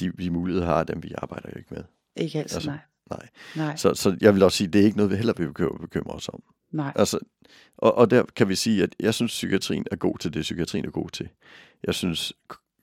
De, 0.00 0.12
de 0.12 0.30
muligheder 0.30 0.66
har 0.66 0.85
dem, 0.85 1.02
vi 1.02 1.12
arbejder 1.18 1.48
jo 1.52 1.59
ikke 1.59 1.74
med. 1.74 1.85
Ikke 2.16 2.38
altid, 2.38 2.56
altså, 2.56 2.70
nej. 2.70 2.78
Nej. 3.11 3.28
nej. 3.56 3.76
Så, 3.76 3.94
så 3.94 4.16
jeg 4.20 4.35
vil 4.35 4.42
også 4.42 4.59
sige, 4.59 4.68
det 4.68 4.80
er 4.80 4.85
ikke 4.85 4.96
noget, 4.96 5.11
vi 5.11 5.16
heller 5.16 5.33
vil 5.37 5.46
bekymre, 5.46 5.78
bekymre 5.78 6.14
os 6.14 6.28
om. 6.28 6.42
Nej. 6.72 6.92
Altså, 6.94 7.18
og, 7.76 7.94
og 7.94 8.11
der 8.11 8.22
kan 8.37 8.48
vi 8.48 8.54
sige, 8.54 8.83
at 8.83 8.94
jeg 9.00 9.14
synes, 9.14 9.33
psykiatrien 9.33 9.87
er 9.90 9.96
god 9.96 10.18
til 10.18 10.35
det, 10.35 10.42
psykiatrien 10.42 10.85
er 10.85 10.90
god 10.90 11.09
til. 11.09 11.28
Jeg 11.85 11.94
synes, 11.94 12.33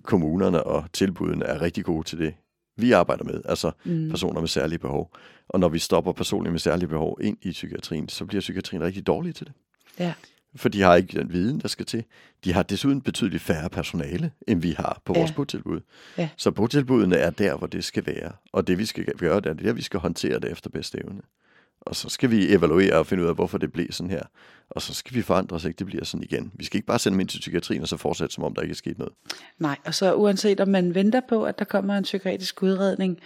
kommunerne 0.04 0.63
og 0.63 0.86
tilbudene 0.93 1.45
er 1.45 1.62
rigtig 1.62 1.86
gode 1.86 2.04
til 2.04 2.19
det, 2.19 2.34
vi 2.78 2.91
arbejder 2.91 3.23
med, 3.23 3.41
altså 3.45 3.71
mm. 3.86 4.10
personer 4.10 4.39
med 4.39 4.47
særlige 4.47 4.80
behov. 4.80 5.15
Og 5.50 5.60
når 5.60 5.69
vi 5.69 5.80
stopper 5.80 6.12
personer 6.12 6.52
med 6.52 6.60
særlige 6.60 6.88
behov 6.88 7.17
ind 7.21 7.38
i 7.41 7.52
psykiatrien, 7.52 8.10
så 8.10 8.26
bliver 8.26 8.41
psykiatrien 8.41 8.84
rigtig 8.84 9.08
dårlig 9.08 9.36
til 9.36 9.45
det. 9.45 9.54
Ja 10.00 10.13
for 10.56 10.70
de 10.70 10.82
har 10.82 10.96
ikke 10.96 11.20
den 11.20 11.34
viden, 11.34 11.60
der 11.60 11.68
skal 11.68 11.86
til. 11.86 12.04
De 12.44 12.54
har 12.54 12.64
desuden 12.64 13.02
betydeligt 13.02 13.44
færre 13.44 13.70
personale, 13.70 14.32
end 14.48 14.62
vi 14.62 14.72
har 14.72 15.02
på 15.06 15.14
vores 15.14 15.30
ja. 15.32 15.36
botilbud. 15.36 15.80
Ja. 16.18 16.30
Så 16.38 16.52
botilbudene 16.52 17.16
er 17.16 17.30
der, 17.30 17.58
hvor 17.58 17.68
det 17.68 17.84
skal 17.84 18.06
være. 18.06 18.32
Og 18.52 18.68
det 18.68 18.78
vi 18.78 18.86
skal 18.86 19.06
gøre, 19.06 19.36
det 19.36 19.46
er 19.46 19.54
det, 19.54 19.68
at 19.68 19.76
vi 19.76 19.82
skal 19.82 20.00
håndtere 20.00 20.40
det 20.40 20.52
efter 20.52 20.70
bedste 20.70 20.98
evne. 20.98 21.22
Og 21.82 21.96
så 21.96 22.10
skal 22.10 22.32
vi 22.32 22.54
evaluere 22.54 22.94
og 22.94 23.08
finde 23.08 23.24
ud 23.24 23.30
af, 23.30 23.36
hvorfor 23.36 23.58
det 23.58 23.72
bliver 23.72 23.92
sådan 23.92 24.10
her. 24.10 24.24
Og 24.70 24.82
så 24.82 24.94
skal 24.94 25.16
vi 25.16 25.22
forandre 25.22 25.60
så 25.60 25.68
ikke 25.68 25.78
det 25.78 25.88
bliver 25.88 26.04
sådan 26.04 26.24
igen. 26.24 26.52
Vi 26.56 26.66
skal 26.66 26.78
ikke 26.78 26.88
bare 26.88 27.00
sende 27.00 27.14
dem 27.14 27.20
ind 27.20 27.30
til 27.30 27.40
psykiatrien 27.40 27.82
og 27.82 27.88
så 27.88 27.98
fortsætte, 27.98 28.36
som 28.36 28.44
om 28.44 28.56
der 28.56 28.62
ikke 28.62 28.72
er 28.72 28.76
sket 28.76 28.98
noget. 28.98 29.14
Nej, 29.60 29.78
og 29.86 29.96
så 29.96 30.14
uanset 30.14 30.60
om 30.60 30.68
man 30.68 30.96
venter 30.96 31.22
på, 31.30 31.44
at 31.44 31.60
der 31.60 31.66
kommer 31.66 31.98
en 31.98 32.04
psykiatrisk 32.04 32.64
udredning, 32.64 33.20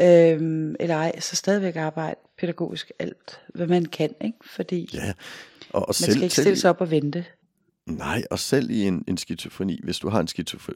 øh, 0.00 0.74
eller 0.80 0.96
ej, 0.96 1.20
så 1.20 1.36
stadigvæk 1.36 1.76
arbejde 1.76 2.16
pædagogisk 2.38 2.90
alt, 2.98 3.40
hvad 3.54 3.66
man 3.66 3.84
kan. 3.84 4.14
Ikke? 4.20 4.38
Fordi 4.44 4.88
ja, 4.94 5.12
og, 5.74 5.80
og 5.80 5.86
man 5.88 5.94
selv, 5.94 6.12
skal 6.12 6.22
ikke 6.22 6.34
stille 6.34 6.56
sig 6.56 6.70
op 6.70 6.80
og 6.80 6.90
vente. 6.90 7.24
Nej, 7.86 8.22
og 8.30 8.38
selv 8.38 8.70
i 8.70 8.82
en, 8.82 9.04
en 9.08 9.16
skizofreni, 9.16 9.80
hvis 9.82 9.98
du 9.98 10.08
har 10.08 10.20
en, 10.20 10.28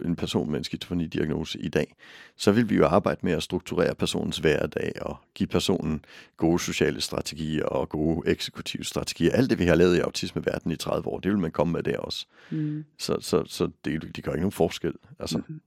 en 0.04 0.16
person 0.16 0.50
med 0.50 0.58
en 0.58 0.64
skizofreni-diagnose 0.64 1.58
i 1.58 1.68
dag, 1.68 1.94
så 2.36 2.52
vil 2.52 2.70
vi 2.70 2.76
jo 2.76 2.86
arbejde 2.86 3.20
med 3.22 3.32
at 3.32 3.42
strukturere 3.42 3.94
personens 3.94 4.38
hverdag 4.38 4.92
og 5.00 5.16
give 5.34 5.46
personen 5.46 6.04
gode 6.36 6.58
sociale 6.58 7.00
strategier 7.00 7.64
og 7.64 7.88
gode 7.88 8.30
eksekutive 8.30 8.84
strategier. 8.84 9.32
Alt 9.32 9.50
det, 9.50 9.58
vi 9.58 9.64
har 9.64 9.74
lavet 9.74 9.96
i 9.96 10.00
autismeverdenen 10.00 10.72
i 10.72 10.76
30 10.76 11.08
år, 11.08 11.18
det 11.18 11.30
vil 11.30 11.38
man 11.38 11.50
komme 11.50 11.72
med 11.72 11.82
der 11.82 11.98
også. 11.98 12.26
Mm. 12.50 12.84
Så, 12.98 13.16
så, 13.20 13.44
så 13.46 13.70
det, 13.84 14.16
de 14.16 14.22
gør 14.22 14.32
ikke 14.32 14.42
nogen 14.42 14.52
forskel. 14.52 14.92
Altså, 15.18 15.38
mm. 15.48 15.60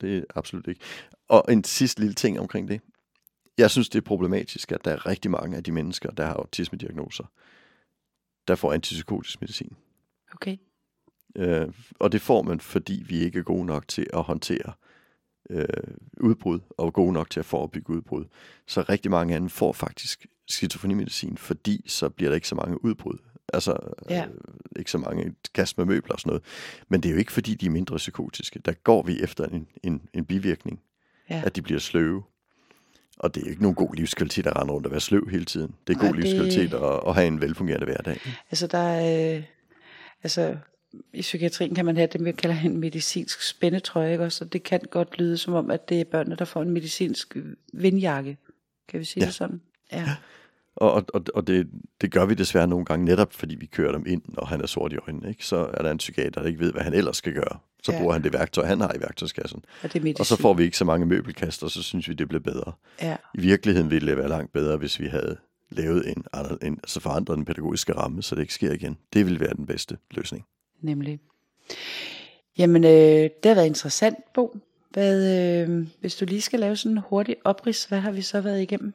Det 0.00 0.18
er 0.18 0.22
absolut 0.34 0.66
ikke. 0.66 0.80
Og 1.28 1.44
en 1.48 1.64
sidste 1.64 2.00
lille 2.00 2.14
ting 2.14 2.40
omkring 2.40 2.68
det. 2.68 2.80
Jeg 3.58 3.70
synes, 3.70 3.88
det 3.88 3.98
er 3.98 4.02
problematisk, 4.02 4.72
at 4.72 4.84
der 4.84 4.90
er 4.90 5.06
rigtig 5.06 5.30
mange 5.30 5.56
af 5.56 5.64
de 5.64 5.72
mennesker, 5.72 6.10
der 6.10 6.26
har 6.26 6.34
autismediagnoser, 6.34 7.24
der 8.48 8.54
får 8.54 8.72
antipsykotisk 8.72 9.40
medicin. 9.40 9.76
Okay. 10.32 10.56
Øh, 11.36 11.68
og 11.98 12.12
det 12.12 12.20
får 12.20 12.42
man, 12.42 12.60
fordi 12.60 13.04
vi 13.06 13.18
ikke 13.18 13.38
er 13.38 13.42
gode 13.42 13.66
nok 13.66 13.88
til 13.88 14.06
at 14.12 14.22
håndtere 14.22 14.72
øh, 15.50 15.66
udbrud, 16.20 16.60
og 16.70 16.92
gode 16.92 17.12
nok 17.12 17.30
til 17.30 17.40
at 17.40 17.46
forebygge 17.46 17.90
udbrud. 17.90 18.24
Så 18.66 18.82
rigtig 18.88 19.10
mange 19.10 19.34
dem 19.34 19.48
får 19.48 19.72
faktisk 19.72 20.26
skizofrenimedicin, 20.48 21.36
fordi 21.36 21.84
så 21.86 22.08
bliver 22.08 22.30
der 22.30 22.34
ikke 22.34 22.48
så 22.48 22.54
mange 22.54 22.84
udbrud. 22.84 23.18
Altså 23.52 23.78
ja. 24.10 24.26
øh, 24.26 24.34
ikke 24.78 24.90
så 24.90 24.98
mange 24.98 25.34
kast 25.54 25.78
med 25.78 25.86
møbler 25.86 26.12
og 26.12 26.20
sådan 26.20 26.30
noget. 26.30 26.42
Men 26.88 27.02
det 27.02 27.08
er 27.08 27.12
jo 27.12 27.18
ikke, 27.18 27.32
fordi 27.32 27.54
de 27.54 27.66
er 27.66 27.70
mindre 27.70 27.96
psykotiske. 27.96 28.58
Der 28.58 28.72
går 28.72 29.02
vi 29.02 29.22
efter 29.22 29.46
en, 29.46 29.68
en, 29.82 30.08
en 30.14 30.24
bivirkning, 30.24 30.80
ja. 31.30 31.42
at 31.44 31.56
de 31.56 31.62
bliver 31.62 31.80
sløve. 31.80 32.22
Og 33.18 33.34
det 33.34 33.42
er 33.42 33.50
ikke 33.50 33.62
nogen 33.62 33.74
god 33.74 33.94
livskvalitet 33.94 34.46
at 34.46 34.56
rende 34.56 34.72
rundt 34.72 34.86
og 34.86 34.92
være 34.92 35.00
sløv 35.00 35.28
hele 35.28 35.44
tiden. 35.44 35.74
Det 35.86 35.96
er 35.96 36.00
god 36.00 36.08
det... 36.08 36.16
livskvalitet 36.16 36.74
at, 36.74 37.00
at 37.06 37.14
have 37.14 37.26
en 37.26 37.40
velfungerende 37.40 37.86
hverdag. 37.86 38.20
Altså 38.50 38.66
der 38.66 38.78
er, 38.78 39.36
øh, 39.36 39.42
altså 40.22 40.56
i 41.12 41.20
psykiatrien 41.20 41.74
kan 41.74 41.84
man 41.84 41.96
have 41.96 42.08
det, 42.12 42.24
vi 42.24 42.32
kalder 42.32 42.56
en 42.64 42.76
medicinsk 42.76 43.42
spændetrøje, 43.42 44.12
ikke 44.12 44.24
også? 44.24 44.44
Og 44.44 44.52
det 44.52 44.62
kan 44.62 44.80
godt 44.90 45.18
lyde 45.18 45.38
som 45.38 45.54
om, 45.54 45.70
at 45.70 45.88
det 45.88 46.00
er 46.00 46.04
børnene, 46.04 46.36
der 46.36 46.44
får 46.44 46.62
en 46.62 46.70
medicinsk 46.70 47.36
vindjakke. 47.72 48.36
Kan 48.88 49.00
vi 49.00 49.04
sige 49.04 49.22
ja. 49.22 49.26
det 49.26 49.34
sådan? 49.34 49.60
Ja. 49.92 50.00
ja. 50.00 50.14
Og, 50.80 51.04
og, 51.14 51.24
og 51.34 51.46
det, 51.46 51.68
det 52.00 52.12
gør 52.12 52.24
vi 52.24 52.34
desværre 52.34 52.66
nogle 52.66 52.84
gange 52.84 53.04
netop, 53.04 53.32
fordi 53.32 53.54
vi 53.54 53.66
kører 53.66 53.92
dem 53.92 54.04
ind, 54.06 54.22
og 54.36 54.48
han 54.48 54.60
er 54.60 54.66
sort 54.66 54.92
i 54.92 54.96
øjnene. 54.96 55.28
Ikke? 55.28 55.46
Så 55.46 55.56
er 55.74 55.82
der 55.82 55.90
en 55.90 55.98
psykiater, 55.98 56.40
der 56.40 56.48
ikke 56.48 56.60
ved, 56.60 56.72
hvad 56.72 56.82
han 56.82 56.94
ellers 56.94 57.16
skal 57.16 57.32
gøre. 57.32 57.58
Så 57.82 57.92
ja. 57.92 57.98
bruger 57.98 58.12
han 58.12 58.22
det 58.22 58.32
værktøj, 58.32 58.66
han 58.66 58.80
har 58.80 58.94
i 58.96 59.00
værktøjskassen. 59.00 59.64
Og, 59.82 59.92
det 59.92 60.20
og 60.20 60.26
så 60.26 60.36
får 60.36 60.54
vi 60.54 60.62
ikke 60.62 60.76
så 60.76 60.84
mange 60.84 61.06
møbelkaster, 61.06 61.66
og 61.66 61.70
så 61.70 61.82
synes 61.82 62.08
vi, 62.08 62.14
det 62.14 62.28
bliver 62.28 62.42
bedre. 62.42 62.72
Ja. 63.02 63.16
I 63.34 63.40
virkeligheden 63.40 63.90
ville 63.90 64.08
det 64.08 64.18
være 64.18 64.28
langt 64.28 64.52
bedre, 64.52 64.76
hvis 64.76 65.00
vi 65.00 65.06
havde 65.06 65.36
lavet 65.70 66.08
en, 66.08 66.24
en 66.62 66.74
altså 66.82 67.00
forandret 67.00 67.36
den 67.36 67.44
pædagogiske 67.44 67.92
ramme, 67.92 68.22
så 68.22 68.34
det 68.34 68.40
ikke 68.40 68.54
sker 68.54 68.72
igen. 68.72 68.98
Det 69.12 69.24
ville 69.24 69.40
være 69.40 69.54
den 69.54 69.66
bedste 69.66 69.96
løsning. 70.10 70.44
Nemlig. 70.80 71.20
Jamen, 72.58 72.84
øh, 72.84 72.90
det 72.90 73.44
har 73.44 73.54
været 73.54 73.66
interessant, 73.66 74.18
Bo. 74.34 74.58
Hvad, 74.90 75.38
øh, 75.68 75.86
hvis 76.00 76.16
du 76.16 76.24
lige 76.24 76.40
skal 76.40 76.60
lave 76.60 76.76
sådan 76.76 76.92
en 76.92 77.02
hurtig 77.08 77.36
oprids, 77.44 77.84
hvad 77.84 78.00
har 78.00 78.10
vi 78.10 78.22
så 78.22 78.40
været 78.40 78.62
igennem? 78.62 78.94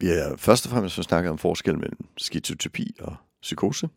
Vi 0.00 0.06
har 0.06 0.36
først 0.36 0.66
og 0.66 0.70
fremmest 0.70 0.94
snakket 0.94 1.30
om 1.30 1.38
forskel 1.38 1.78
mellem 1.78 2.06
skizotypi 2.16 2.96
og 3.00 3.16
psykose. 3.42 3.88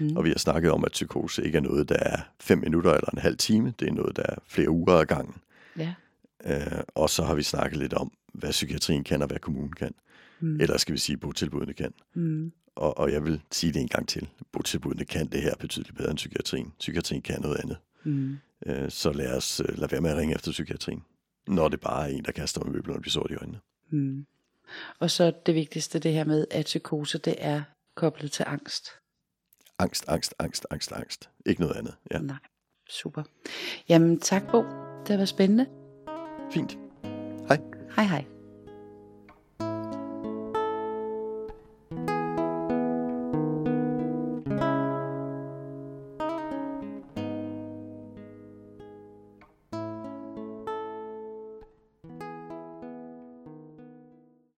Mm. 0.00 0.16
Og 0.16 0.24
vi 0.24 0.28
har 0.28 0.38
snakket 0.38 0.70
om, 0.70 0.84
at 0.84 0.92
psykose 0.92 1.44
ikke 1.44 1.56
er 1.56 1.62
noget, 1.62 1.88
der 1.88 1.96
er 1.98 2.20
fem 2.40 2.58
minutter 2.58 2.92
eller 2.92 3.10
en 3.10 3.18
halv 3.18 3.36
time. 3.36 3.74
Det 3.80 3.88
er 3.88 3.92
noget, 3.92 4.16
der 4.16 4.22
er 4.22 4.34
flere 4.46 4.70
uger 4.70 4.92
ad 4.92 5.06
gangen. 5.06 5.34
Ja. 5.78 5.94
Øh, 6.44 6.82
og 6.94 7.10
så 7.10 7.22
har 7.22 7.34
vi 7.34 7.42
snakket 7.42 7.78
lidt 7.78 7.94
om, 7.94 8.12
hvad 8.34 8.50
psykiatrien 8.50 9.04
kan 9.04 9.22
og 9.22 9.28
hvad 9.28 9.38
kommunen 9.38 9.72
kan. 9.72 9.94
Mm. 10.40 10.60
Eller 10.60 10.76
skal 10.76 10.92
vi 10.92 10.98
sige, 10.98 11.16
botilbudene 11.16 11.72
kan. 11.72 11.92
Mm. 12.14 12.52
Og, 12.76 12.98
og 12.98 13.12
jeg 13.12 13.24
vil 13.24 13.42
sige 13.52 13.72
det 13.72 13.82
en 13.82 13.88
gang 13.88 14.08
til. 14.08 14.28
Botilbudene 14.52 15.04
kan 15.04 15.26
det 15.26 15.42
her 15.42 15.54
betydeligt 15.60 15.96
bedre 15.96 16.10
end 16.10 16.16
psykiatrien. 16.16 16.72
Psykiatrien 16.78 17.22
kan 17.22 17.40
noget 17.40 17.56
andet. 17.56 17.76
Mm. 18.04 18.36
Øh, 18.66 18.90
så 18.90 19.12
lad 19.12 19.36
os 19.36 19.60
øh, 19.68 19.78
lade 19.78 19.92
være 19.92 20.00
med 20.00 20.10
at 20.10 20.16
ringe 20.16 20.34
efter 20.34 20.50
psykiatrien. 20.50 21.02
Når 21.48 21.68
det 21.68 21.80
bare 21.80 22.10
er 22.10 22.16
en, 22.16 22.24
der 22.24 22.32
kaster 22.32 22.64
med 22.64 22.72
møbler 22.72 22.94
og 22.94 23.00
bliver 23.00 23.12
sort 23.12 23.30
i 23.30 23.34
øjnene. 23.34 23.58
Mm. 23.90 24.26
Og 24.98 25.10
så 25.10 25.32
det 25.46 25.54
vigtigste, 25.54 25.98
det 25.98 26.12
her 26.12 26.24
med, 26.24 26.46
at 26.50 26.64
psykose, 26.64 27.18
det 27.18 27.34
er 27.38 27.62
koblet 27.96 28.32
til 28.32 28.44
angst. 28.48 28.90
Angst, 29.78 30.04
angst, 30.08 30.34
angst, 30.38 30.66
angst, 30.70 30.92
angst. 30.92 31.30
Ikke 31.46 31.60
noget 31.60 31.76
andet. 31.76 31.94
Ja. 32.10 32.18
Nej, 32.18 32.36
super. 32.90 33.22
Jamen 33.88 34.20
tak, 34.20 34.42
Bo. 34.50 34.64
Det 35.06 35.18
var 35.18 35.24
spændende. 35.24 35.66
Fint. 36.52 36.78
Hej. 37.48 37.58
Hej, 37.96 38.04
hej. 38.04 38.39